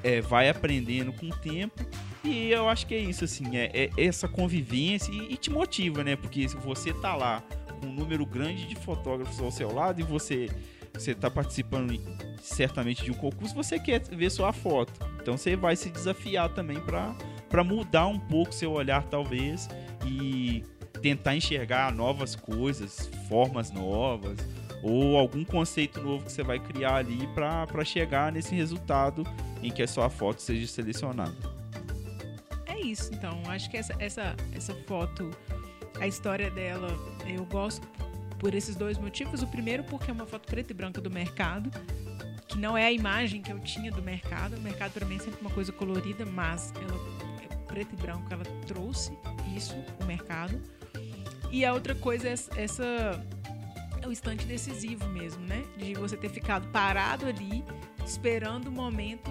é, 0.02 0.20
vai 0.20 0.48
aprendendo 0.48 1.12
com 1.12 1.26
o 1.26 1.36
tempo. 1.36 1.84
E 2.24 2.50
eu 2.50 2.68
acho 2.68 2.86
que 2.86 2.94
é 2.94 2.98
isso, 2.98 3.24
assim, 3.24 3.56
é, 3.56 3.70
é 3.72 3.90
essa 3.96 4.28
convivência 4.28 5.10
e, 5.12 5.32
e 5.32 5.36
te 5.36 5.50
motiva, 5.50 6.04
né? 6.04 6.16
Porque 6.16 6.48
se 6.48 6.56
você 6.56 6.92
tá 6.92 7.14
lá 7.14 7.42
com 7.80 7.86
um 7.86 7.92
número 7.92 8.26
grande 8.26 8.66
de 8.66 8.76
fotógrafos 8.76 9.40
ao 9.40 9.50
seu 9.50 9.72
lado 9.72 10.00
e 10.00 10.04
você 10.04 10.48
você 10.92 11.14
tá 11.14 11.30
participando 11.30 11.98
certamente 12.42 13.04
de 13.04 13.10
um 13.10 13.14
concurso, 13.14 13.54
você 13.54 13.78
quer 13.78 14.02
ver 14.02 14.30
sua 14.30 14.52
foto. 14.52 14.92
Então 15.20 15.36
você 15.36 15.56
vai 15.56 15.76
se 15.76 15.88
desafiar 15.88 16.48
também 16.50 16.78
para 16.80 17.64
mudar 17.64 18.06
um 18.06 18.18
pouco 18.18 18.52
seu 18.52 18.72
olhar 18.72 19.04
talvez 19.04 19.68
e 20.04 20.64
tentar 21.00 21.36
enxergar 21.36 21.92
novas 21.94 22.36
coisas, 22.36 23.10
formas 23.28 23.70
novas 23.70 24.38
ou 24.82 25.16
algum 25.16 25.44
conceito 25.44 26.00
novo 26.00 26.24
que 26.24 26.32
você 26.32 26.42
vai 26.42 26.58
criar 26.58 26.96
ali 26.96 27.26
para 27.34 27.84
chegar 27.84 28.32
nesse 28.32 28.54
resultado 28.54 29.26
em 29.62 29.70
que 29.70 29.82
a 29.82 29.88
sua 29.88 30.08
foto 30.08 30.40
seja 30.40 30.66
selecionada. 30.66 31.36
É 32.66 32.80
isso, 32.80 33.12
então. 33.12 33.42
Acho 33.46 33.70
que 33.70 33.76
essa, 33.76 33.94
essa, 33.98 34.34
essa 34.54 34.74
foto, 34.86 35.30
a 36.00 36.06
história 36.06 36.50
dela, 36.50 36.88
eu 37.26 37.44
gosto 37.44 37.86
por 38.38 38.54
esses 38.54 38.74
dois 38.74 38.96
motivos. 38.96 39.42
O 39.42 39.46
primeiro, 39.46 39.84
porque 39.84 40.10
é 40.10 40.14
uma 40.14 40.26
foto 40.26 40.46
preta 40.46 40.72
e 40.72 40.74
branca 40.74 41.00
do 41.00 41.10
mercado, 41.10 41.70
que 42.48 42.58
não 42.58 42.76
é 42.76 42.86
a 42.86 42.92
imagem 42.92 43.42
que 43.42 43.52
eu 43.52 43.60
tinha 43.60 43.92
do 43.92 44.02
mercado. 44.02 44.56
O 44.56 44.60
mercado, 44.60 44.92
para 44.92 45.04
mim, 45.04 45.16
é 45.16 45.18
sempre 45.18 45.40
uma 45.42 45.50
coisa 45.50 45.72
colorida, 45.72 46.24
mas 46.24 46.72
ela 46.76 46.98
é 47.42 47.56
preto 47.66 47.92
e 47.92 47.96
branco, 47.96 48.26
ela 48.30 48.44
trouxe 48.66 49.12
isso, 49.54 49.74
o 50.00 50.04
mercado. 50.06 50.58
E 51.50 51.64
a 51.64 51.72
outra 51.72 51.94
coisa 51.94 52.28
é 52.28 52.34
essa. 52.56 53.24
É 54.02 54.06
o 54.06 54.12
instante 54.12 54.46
decisivo 54.46 55.06
mesmo, 55.08 55.44
né? 55.44 55.62
De 55.76 55.94
você 55.94 56.16
ter 56.16 56.30
ficado 56.30 56.66
parado 56.68 57.26
ali, 57.26 57.64
esperando 58.04 58.68
o 58.68 58.72
momento 58.72 59.30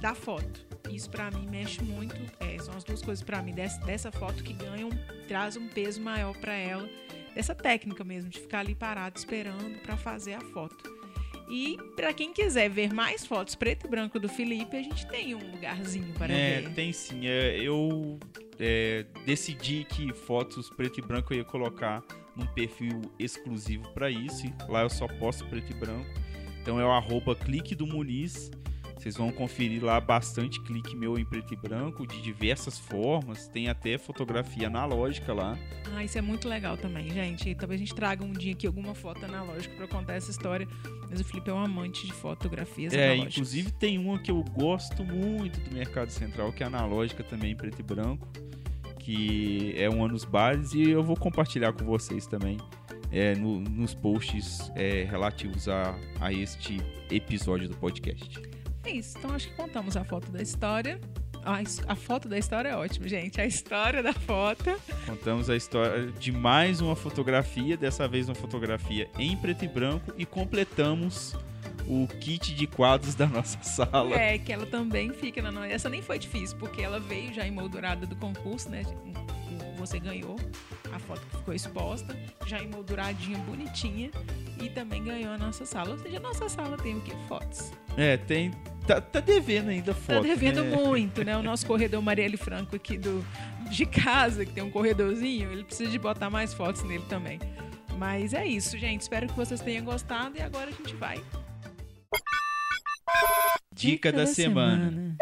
da 0.00 0.14
foto. 0.14 0.66
Isso 0.90 1.10
para 1.10 1.30
mim 1.30 1.46
mexe 1.48 1.82
muito. 1.82 2.16
É, 2.40 2.58
são 2.58 2.76
as 2.76 2.84
duas 2.84 3.02
coisas 3.02 3.24
para 3.24 3.42
mim 3.42 3.52
dessa, 3.52 3.80
dessa 3.84 4.12
foto 4.12 4.42
que 4.42 4.52
ganham, 4.52 4.90
traz 5.28 5.56
um 5.56 5.68
peso 5.68 6.00
maior 6.00 6.36
para 6.36 6.54
ela. 6.54 6.88
Essa 7.34 7.54
técnica 7.54 8.04
mesmo 8.04 8.30
de 8.30 8.40
ficar 8.40 8.60
ali 8.60 8.74
parado 8.74 9.18
esperando 9.18 9.80
para 9.82 9.96
fazer 9.96 10.34
a 10.34 10.40
foto. 10.40 11.00
E 11.48 11.76
para 11.96 12.12
quem 12.12 12.32
quiser 12.32 12.70
ver 12.70 12.92
mais 12.92 13.26
fotos 13.26 13.56
preto 13.56 13.86
e 13.86 13.90
branco 13.90 14.20
do 14.20 14.28
Felipe, 14.28 14.76
a 14.76 14.82
gente 14.82 15.04
tem 15.08 15.34
um 15.34 15.50
lugarzinho 15.50 16.12
para 16.14 16.32
é, 16.32 16.60
ver. 16.60 16.74
tem 16.74 16.92
sim. 16.92 17.26
É, 17.26 17.58
eu 17.58 18.18
é, 18.60 19.06
decidi 19.24 19.84
que 19.84 20.12
fotos 20.12 20.68
preto 20.68 21.00
e 21.00 21.02
branco 21.02 21.32
eu 21.32 21.38
ia 21.38 21.44
colocar 21.44 22.04
num 22.36 22.46
perfil 22.46 23.00
exclusivo 23.18 23.88
para 23.94 24.10
isso. 24.10 24.46
Lá 24.68 24.82
eu 24.82 24.90
só 24.90 25.08
posto 25.08 25.46
preto 25.46 25.72
e 25.72 25.74
branco. 25.74 26.06
Então 26.60 26.78
é 26.78 26.84
o 26.84 26.90
arroba 26.90 27.34
clique 27.34 27.74
do 27.74 27.86
Muniz. 27.86 28.50
Vocês 28.98 29.16
vão 29.16 29.32
conferir 29.32 29.82
lá 29.82 29.98
bastante 29.98 30.60
clique 30.60 30.94
meu 30.94 31.18
em 31.18 31.24
preto 31.24 31.54
e 31.54 31.56
branco, 31.56 32.06
de 32.06 32.20
diversas 32.20 32.78
formas. 32.78 33.48
Tem 33.48 33.70
até 33.70 33.96
fotografia 33.96 34.66
analógica 34.66 35.32
lá. 35.32 35.58
Ah, 35.94 36.04
isso 36.04 36.18
é 36.18 36.20
muito 36.20 36.46
legal 36.46 36.76
também, 36.76 37.08
gente. 37.08 37.54
Talvez 37.54 37.80
a 37.80 37.82
gente 37.82 37.94
traga 37.94 38.22
um 38.22 38.32
dia 38.32 38.52
aqui 38.52 38.66
alguma 38.66 38.94
foto 38.94 39.24
analógica 39.24 39.74
para 39.74 39.88
contar 39.88 40.16
essa 40.16 40.30
história. 40.30 40.68
Mas 41.08 41.18
o 41.18 41.24
Felipe 41.24 41.48
é 41.48 41.54
um 41.54 41.64
amante 41.64 42.06
de 42.06 42.12
fotografias 42.12 42.92
é, 42.92 43.12
analógicas. 43.12 43.32
inclusive 43.32 43.72
tem 43.72 43.96
uma 43.96 44.18
que 44.18 44.30
eu 44.30 44.44
gosto 44.44 45.02
muito 45.02 45.58
do 45.60 45.74
Mercado 45.74 46.10
Central, 46.10 46.52
que 46.52 46.62
é 46.62 46.66
analógica 46.66 47.24
também 47.24 47.52
em 47.52 47.56
preto 47.56 47.80
e 47.80 47.82
branco, 47.82 48.28
que 49.00 49.74
é 49.76 49.88
um 49.90 50.04
Anos 50.04 50.24
Bares, 50.24 50.72
e 50.74 50.90
eu 50.90 51.02
vou 51.02 51.16
compartilhar 51.16 51.72
com 51.72 51.84
vocês 51.84 52.26
também 52.26 52.58
é, 53.10 53.34
no, 53.34 53.60
nos 53.60 53.94
posts 53.94 54.70
é, 54.76 55.04
relativos 55.04 55.68
a, 55.68 55.96
a 56.20 56.32
este 56.32 56.80
episódio 57.10 57.68
do 57.68 57.76
podcast. 57.76 58.40
É 58.84 58.90
isso. 58.90 59.18
Então 59.18 59.34
acho 59.34 59.48
que 59.48 59.54
contamos 59.54 59.96
a 59.96 60.04
foto 60.04 60.30
da 60.30 60.40
história. 60.40 61.00
A, 61.44 61.60
a 61.88 61.96
foto 61.96 62.28
da 62.28 62.38
história 62.38 62.68
é 62.68 62.76
ótima, 62.76 63.08
gente. 63.08 63.40
A 63.40 63.46
história 63.46 64.02
da 64.02 64.12
foto. 64.12 64.78
Contamos 65.06 65.48
a 65.48 65.56
história 65.56 66.06
de 66.12 66.30
mais 66.30 66.80
uma 66.80 66.94
fotografia, 66.94 67.76
dessa 67.76 68.06
vez 68.06 68.28
uma 68.28 68.34
fotografia 68.34 69.08
em 69.18 69.36
preto 69.36 69.64
e 69.64 69.68
branco, 69.68 70.12
e 70.16 70.26
completamos 70.26 71.34
o 71.90 72.06
kit 72.06 72.54
de 72.54 72.68
quadros 72.68 73.16
da 73.16 73.26
nossa 73.26 73.58
sala. 73.64 74.14
É, 74.14 74.38
que 74.38 74.52
ela 74.52 74.64
também 74.64 75.12
fica 75.12 75.42
na. 75.42 75.66
Essa 75.66 75.88
nem 75.88 76.00
foi 76.00 76.18
difícil, 76.18 76.56
porque 76.56 76.80
ela 76.80 77.00
veio 77.00 77.34
já 77.34 77.44
emoldurada 77.44 78.06
do 78.06 78.14
concurso, 78.14 78.70
né? 78.70 78.84
Você 79.76 79.98
ganhou 79.98 80.36
a 80.92 80.98
foto 80.98 81.22
que 81.26 81.38
ficou 81.38 81.54
exposta, 81.54 82.16
já 82.46 82.62
emolduradinha, 82.62 83.38
bonitinha, 83.38 84.10
e 84.62 84.68
também 84.68 85.02
ganhou 85.02 85.32
a 85.32 85.38
nossa 85.38 85.64
sala. 85.64 85.92
Ou 85.92 85.98
seja, 85.98 86.18
a 86.18 86.20
nossa 86.20 86.48
sala 86.48 86.76
tem 86.76 86.96
o 86.96 87.00
que? 87.00 87.12
Fotos. 87.26 87.72
É, 87.96 88.16
tem. 88.16 88.52
Tá, 88.86 89.00
tá 89.00 89.20
devendo 89.20 89.70
ainda 89.70 89.94
foto. 89.94 90.16
Tá 90.16 90.20
devendo 90.20 90.62
né? 90.62 90.76
muito, 90.76 91.24
né? 91.24 91.36
O 91.36 91.42
nosso 91.42 91.66
corredor 91.66 92.00
Marielle 92.02 92.36
Franco 92.36 92.76
aqui 92.76 92.98
do, 92.98 93.24
de 93.70 93.86
casa, 93.86 94.44
que 94.44 94.52
tem 94.52 94.62
um 94.62 94.70
corredorzinho, 94.70 95.50
ele 95.50 95.64
precisa 95.64 95.90
de 95.90 95.98
botar 95.98 96.30
mais 96.30 96.52
fotos 96.52 96.82
nele 96.84 97.04
também. 97.08 97.40
Mas 97.96 98.32
é 98.32 98.46
isso, 98.46 98.78
gente. 98.78 99.00
Espero 99.00 99.26
que 99.26 99.34
vocês 99.34 99.60
tenham 99.60 99.84
gostado 99.84 100.36
e 100.36 100.42
agora 100.42 100.68
a 100.68 100.72
gente 100.72 100.94
vai. 100.94 101.22
Dica, 103.72 104.10
Dica 104.10 104.12
da, 104.12 104.18
da, 104.18 104.26
semana. 104.26 104.90
semana. 104.90 105.16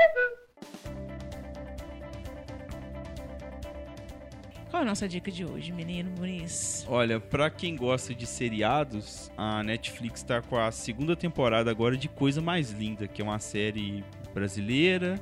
Qual 4.71 4.83
é 4.83 4.85
a 4.85 4.89
nossa 4.89 5.09
dica 5.09 5.31
de 5.31 5.45
hoje, 5.45 5.73
menino 5.73 6.11
Muniz? 6.19 6.85
Olha, 6.89 7.19
para 7.19 7.51
quem 7.51 7.75
gosta 7.75 8.15
de 8.15 8.27
seriados, 8.27 9.31
a 9.37 9.63
Netflix 9.63 10.21
está 10.21 10.43
com 10.43 10.59
a 10.59 10.71
segunda 10.71 11.17
temporada 11.17 11.71
agora 11.71 11.97
de 11.97 12.09
Coisa 12.09 12.41
Mais 12.41 12.71
Linda, 12.71 13.09
que 13.09 13.23
é 13.23 13.25
uma 13.25 13.39
série 13.39 14.05
brasileira. 14.35 15.19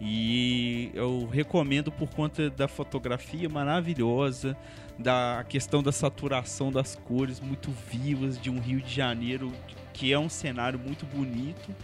E 0.00 0.90
eu 0.94 1.26
recomendo 1.26 1.90
por 1.90 2.08
conta 2.10 2.50
da 2.50 2.68
fotografia 2.68 3.48
maravilhosa, 3.48 4.56
da 4.98 5.44
questão 5.48 5.82
da 5.82 5.92
saturação 5.92 6.70
das 6.70 6.96
cores 6.96 7.40
muito 7.40 7.70
vivas 7.90 8.38
de 8.38 8.50
um 8.50 8.58
Rio 8.58 8.80
de 8.80 8.92
Janeiro 8.92 9.52
que 9.92 10.12
é 10.12 10.18
um 10.18 10.28
cenário 10.28 10.78
muito 10.78 11.06
bonito 11.06 11.74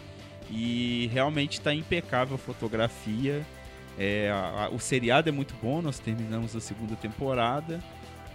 e 0.51 1.09
realmente 1.13 1.55
está 1.55 1.75
impecável 1.75 2.35
a 2.35 2.39
fotografia. 2.39 3.45
É, 3.99 4.31
a, 4.31 4.65
a, 4.65 4.69
o 4.69 4.79
seriado 4.79 5.29
é 5.29 5.33
muito 5.33 5.55
bom, 5.63 5.81
nós 5.81 5.99
terminamos 5.99 6.55
a 6.55 6.61
segunda 6.61 6.95
temporada. 6.95 7.81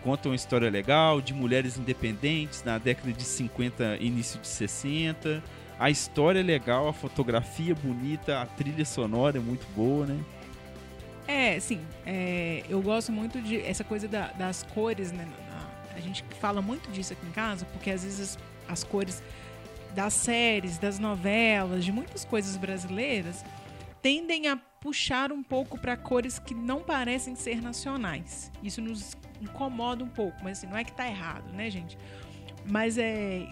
Conta 0.04 0.30
uma 0.30 0.36
história 0.36 0.70
legal 0.70 1.22
de 1.22 1.34
mulheres 1.34 1.78
independentes 1.78 2.63
na 2.63 2.78
década 2.78 3.12
de 3.12 3.24
50, 3.24 3.98
início 4.00 4.40
de 4.40 4.48
60. 4.48 5.44
A 5.80 5.90
história 5.90 6.40
é 6.40 6.44
legal, 6.44 6.88
a 6.88 6.94
fotografia 6.94 7.72
é 7.72 7.76
bonita, 7.76 8.42
a 8.42 8.46
trilha 8.46 8.84
sonora 8.84 9.38
é 9.38 9.42
muito 9.42 9.66
boa, 9.76 10.06
né? 10.06 10.24
É, 11.28 11.60
sim. 11.60 11.82
É, 12.06 12.63
eu 12.70 12.82
gosto 12.82 13.12
muito 13.12 13.42
de 13.42 13.62
essa 13.62 13.84
coisa 13.84 14.08
da, 14.08 14.32
das 14.32 14.63
cores, 14.63 15.12
né? 15.12 15.28
A 15.96 16.00
gente 16.00 16.24
fala 16.40 16.62
muito 16.62 16.90
disso 16.92 17.13
aqui 17.13 17.26
em 17.26 17.32
casa, 17.32 17.66
porque 17.66 17.90
às 17.90 18.04
vezes 18.04 18.38
as, 18.68 18.72
as 18.72 18.84
cores 18.84 19.22
das 19.94 20.13
séries, 20.13 20.78
das 20.78 21.00
novelas, 21.00 21.84
de 21.84 21.92
muitas 21.92 22.24
coisas 22.24 22.56
brasileiras, 22.56 23.44
tendem 24.02 24.48
a 24.48 24.56
puxar 24.56 25.32
um 25.32 25.42
pouco 25.44 25.78
para 25.78 25.98
cores 25.98 26.38
que 26.40 26.54
não 26.54 26.82
parecem 26.82 27.36
ser 27.36 27.62
nacionais. 27.62 28.52
Isso 28.62 28.80
nos 28.80 29.18
incomoda 29.42 30.04
um 30.04 30.08
pouco, 30.08 30.38
mas 30.44 30.60
assim, 30.60 30.68
não 30.68 30.78
é 30.78 30.84
que 30.84 30.92
está 30.92 31.08
errado, 31.08 31.52
né, 31.52 31.70
gente? 31.70 31.98
Mas 32.66 32.98
é. 32.98 33.48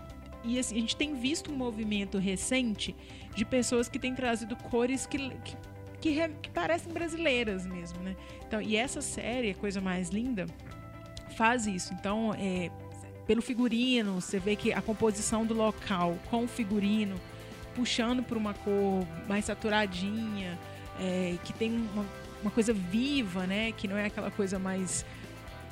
E 0.46 0.60
assim, 0.60 0.78
a 0.78 0.80
gente 0.80 0.96
tem 0.96 1.16
visto 1.16 1.52
um 1.52 1.56
movimento 1.56 2.18
recente 2.18 2.96
de 3.36 3.44
pessoas 3.44 3.90
que 3.90 3.98
têm 3.98 4.14
trazido 4.14 4.56
cores 4.56 5.06
que, 5.06 5.18
que, 5.40 5.58
que, 6.00 6.30
que 6.42 6.50
parecem 6.52 6.94
brasileiras 6.94 7.66
mesmo, 7.66 8.00
né? 8.02 8.16
Então, 8.48 8.62
e 8.62 8.76
essa 8.76 9.02
série, 9.02 9.50
a 9.52 9.56
coisa 9.56 9.82
mais 9.82 10.10
linda, 10.10 10.46
faz 11.36 11.66
isso. 11.66 11.94
Então, 11.94 12.34
é, 12.38 12.70
pelo 13.26 13.42
figurino, 13.42 14.22
você 14.22 14.40
vê 14.40 14.56
que 14.56 14.72
a 14.72 14.82
composição 14.82 15.46
do 15.46 15.54
local 15.54 16.18
com 16.30 16.44
o 16.44 16.48
figurino 16.48 17.20
puxando 17.76 18.24
para 18.24 18.38
uma 18.38 18.54
cor 18.54 19.06
mais 19.28 19.46
saturadinha, 19.46 20.58
é, 21.00 21.36
que 21.44 21.52
tem 21.52 21.72
uma, 21.94 22.06
uma, 22.42 22.52
coisa 22.52 22.72
viva, 22.72 23.46
né? 23.46 23.74
Que 23.74 23.88
não 23.88 23.98
é 23.98 24.06
aquela 24.06 24.32
coisa 24.32 24.58
mais 24.58 25.06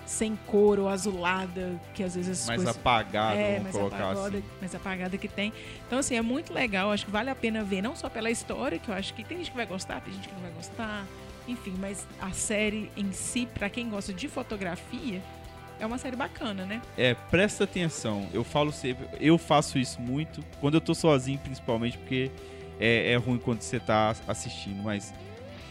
sem 0.05 0.35
cor 0.47 0.79
ou 0.79 0.89
azulada, 0.89 1.79
que 1.93 2.03
às 2.03 2.15
vezes 2.15 2.45
mais 2.47 2.57
coisas, 2.57 2.77
apagada, 2.77 3.35
é, 3.35 3.59
mais 3.59 3.75
apagada, 3.75 4.37
assim. 4.37 4.43
mais 4.59 4.75
apagada 4.75 5.17
que 5.17 5.27
tem. 5.27 5.53
Então 5.87 5.99
assim, 5.99 6.15
é 6.15 6.21
muito 6.21 6.53
legal, 6.53 6.91
acho 6.91 7.05
que 7.05 7.11
vale 7.11 7.29
a 7.29 7.35
pena 7.35 7.63
ver, 7.63 7.81
não 7.81 7.95
só 7.95 8.09
pela 8.09 8.29
história, 8.29 8.77
que 8.79 8.89
eu 8.89 8.95
acho 8.95 9.13
que 9.13 9.23
tem 9.23 9.37
gente 9.37 9.51
que 9.51 9.57
vai 9.57 9.65
gostar, 9.65 10.01
tem 10.01 10.13
gente 10.13 10.27
que 10.27 10.33
não 10.33 10.41
vai 10.41 10.51
gostar, 10.51 11.05
enfim, 11.47 11.75
mas 11.79 12.07
a 12.21 12.31
série 12.31 12.91
em 12.95 13.11
si, 13.11 13.47
para 13.53 13.69
quem 13.69 13.89
gosta 13.89 14.13
de 14.13 14.27
fotografia, 14.27 15.21
é 15.79 15.85
uma 15.85 15.97
série 15.97 16.15
bacana, 16.15 16.65
né? 16.65 16.81
É, 16.97 17.13
presta 17.13 17.65
atenção. 17.65 18.27
Eu 18.33 18.43
falo 18.43 18.71
sempre, 18.71 19.05
eu 19.19 19.37
faço 19.37 19.77
isso 19.77 19.99
muito, 19.99 20.43
quando 20.61 20.75
eu 20.75 20.81
tô 20.81 20.93
sozinho, 20.95 21.39
principalmente, 21.39 21.97
porque 21.97 22.31
é, 22.79 23.11
é 23.11 23.15
ruim 23.15 23.37
quando 23.37 23.61
você 23.61 23.79
tá 23.79 24.15
assistindo, 24.27 24.81
mas 24.81 25.13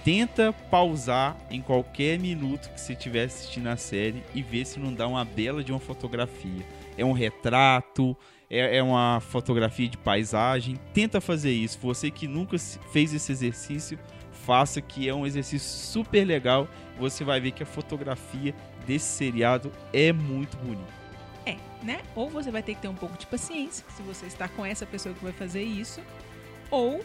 tenta 0.05 0.53
pausar 0.71 1.37
em 1.51 1.61
qualquer 1.61 2.19
minuto 2.19 2.71
que 2.71 2.81
você 2.81 2.93
estiver 2.93 3.25
assistindo 3.25 3.69
a 3.69 3.77
série 3.77 4.23
e 4.35 4.43
ver 4.43 4.65
se 4.65 4.79
não 4.79 4.93
dá 4.93 5.07
uma 5.07 5.25
bela 5.25 5.63
de 5.63 5.73
uma 5.73 5.81
fotografia. 5.81 6.65
É 6.97 7.05
um 7.05 7.13
retrato, 7.13 8.17
é, 8.51 8.79
é 8.79 8.83
uma 8.83 9.21
fotografia 9.21 9.89
de 9.89 9.97
paisagem. 9.97 10.79
Tenta 10.93 11.21
fazer 11.21 11.53
isso. 11.53 11.79
Você 11.81 12.11
que 12.11 12.27
nunca 12.27 12.59
fez 12.59 13.15
esse 13.15 13.33
exercício, 13.33 13.99
faça 14.45 14.81
que 14.81 15.09
é 15.09 15.15
um 15.15 15.27
exercício 15.27 15.69
super 15.69 16.25
legal. 16.25 16.69
Você 16.99 17.25
vai 17.25 17.41
ver 17.41 17.53
que 17.53 17.63
a 17.63 17.67
fotografia 17.67 18.55
desse 18.87 19.07
seriado 19.07 19.73
é 19.93 20.13
muito 20.13 20.57
bonita. 20.59 20.93
É, 21.47 21.57
né? 21.83 22.01
Ou 22.15 22.29
você 22.29 22.51
vai 22.51 22.63
ter 22.63 22.75
que 22.75 22.83
ter 22.83 22.89
um 22.89 22.95
pouco 22.95 23.17
de 23.17 23.27
paciência, 23.27 23.85
se 23.97 24.03
você 24.03 24.27
está 24.27 24.49
com 24.49 24.65
essa 24.65 24.87
pessoa 24.87 25.15
que 25.15 25.25
vai 25.25 25.33
fazer 25.33 25.63
isso, 25.63 26.01
ou, 26.71 27.05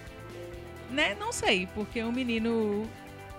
né, 0.90 1.16
não 1.20 1.32
sei, 1.32 1.68
porque 1.74 2.02
o 2.02 2.12
menino 2.12 2.88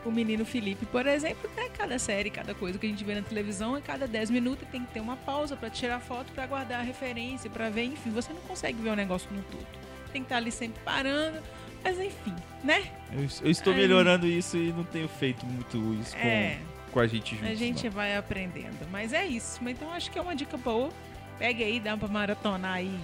o 0.05 0.11
menino 0.13 0.45
Felipe, 0.45 0.87
por 0.87 1.07
exemplo, 1.07 1.51
né, 1.57 1.69
cada 1.77 1.99
série, 1.99 2.31
cada 2.31 2.55
coisa 2.55 2.79
que 2.79 2.87
a 2.87 2.89
gente 2.89 3.05
vê 3.05 3.15
na 3.15 3.23
televisão, 3.23 3.75
a 3.75 3.81
cada 3.81 4.07
10 4.07 4.31
minutos 4.31 4.67
tem 4.71 4.85
que 4.85 4.93
ter 4.93 5.01
uma 5.01 5.17
pausa 5.17 5.57
para 5.57 5.69
tirar 5.69 6.01
foto, 6.01 6.33
para 6.33 6.47
guardar 6.47 6.81
a 6.81 6.83
referência, 6.83 7.51
para 7.51 7.69
ver, 7.69 7.85
enfim, 7.85 8.11
você 8.11 8.33
não 8.33 8.41
consegue 8.43 8.81
ver 8.81 8.91
o 8.91 8.97
negócio 8.97 9.29
no 9.33 9.43
todo. 9.43 9.67
Tem 10.13 10.23
que 10.23 10.27
estar 10.27 10.37
tá 10.37 10.41
ali 10.41 10.53
sempre 10.53 10.81
parando, 10.85 11.43
mas 11.83 11.99
enfim, 11.99 12.35
né? 12.63 12.85
Eu, 13.13 13.27
eu 13.43 13.51
estou 13.51 13.73
Aí, 13.73 13.81
melhorando 13.81 14.27
isso 14.27 14.57
e 14.57 14.73
não 14.73 14.85
tenho 14.85 15.09
feito 15.09 15.45
muito 15.45 15.77
isso 16.01 16.17
com 16.17 16.27
é 16.27 16.59
com 16.93 17.01
a 17.01 17.07
gente 17.07 17.35
junto. 17.37 17.47
A 17.47 17.55
gente 17.55 17.85
não. 17.85 17.93
vai 17.93 18.17
aprendendo. 18.17 18.89
Mas 18.91 19.13
é 19.13 19.27
isso. 19.27 19.61
Então 19.69 19.93
acho 19.93 20.11
que 20.11 20.19
é 20.19 20.23
uma 20.23 20.35
dica 20.35 20.57
boa. 20.57 20.91
Pegue 21.39 21.63
aí, 21.63 21.79
dá 21.79 21.97
pra 21.97 22.09
maratonar 22.09 22.75
aí 22.75 22.99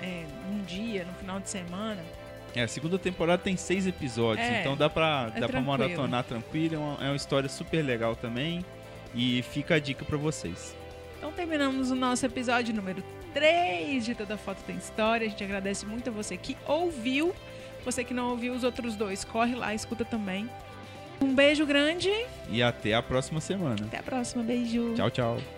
é, 0.00 0.24
um 0.50 0.62
dia, 0.64 1.04
no 1.04 1.12
final 1.14 1.40
de 1.40 1.48
semana. 1.50 2.02
É, 2.56 2.62
a 2.62 2.68
segunda 2.68 2.98
temporada 2.98 3.42
tem 3.42 3.56
seis 3.56 3.86
episódios, 3.86 4.46
é, 4.46 4.60
então 4.60 4.74
dá 4.76 4.88
pra, 4.88 5.30
é 5.34 5.40
dá 5.40 5.48
pra 5.48 5.60
maratonar 5.60 6.24
tranquilo. 6.24 6.74
É 6.74 6.78
uma, 6.78 7.04
é 7.04 7.10
uma 7.10 7.16
história 7.16 7.48
super 7.48 7.82
legal 7.82 8.16
também. 8.16 8.64
E 9.14 9.42
fica 9.42 9.76
a 9.76 9.78
dica 9.78 10.04
para 10.04 10.16
vocês. 10.16 10.74
Então 11.18 11.32
terminamos 11.32 11.90
o 11.90 11.94
nosso 11.94 12.24
episódio 12.26 12.74
número 12.74 13.02
3 13.32 14.04
de 14.04 14.14
Toda 14.14 14.36
Foto 14.36 14.62
Tem 14.66 14.76
História. 14.76 15.26
A 15.26 15.30
gente 15.30 15.42
agradece 15.44 15.86
muito 15.86 16.10
a 16.10 16.12
você 16.12 16.36
que 16.36 16.56
ouviu 16.66 17.34
Você 17.84 18.02
que 18.02 18.12
não 18.12 18.30
ouviu 18.30 18.52
os 18.52 18.64
outros 18.64 18.96
dois, 18.96 19.22
corre 19.24 19.54
lá, 19.54 19.72
escuta 19.74 20.04
também. 20.04 20.48
Um 21.20 21.34
beijo 21.34 21.64
grande. 21.64 22.10
E 22.50 22.62
até 22.62 22.94
a 22.94 23.02
próxima 23.02 23.40
semana. 23.40 23.86
Até 23.86 23.98
a 23.98 24.02
próxima. 24.02 24.42
Beijo. 24.42 24.94
Tchau, 24.94 25.10
tchau. 25.10 25.55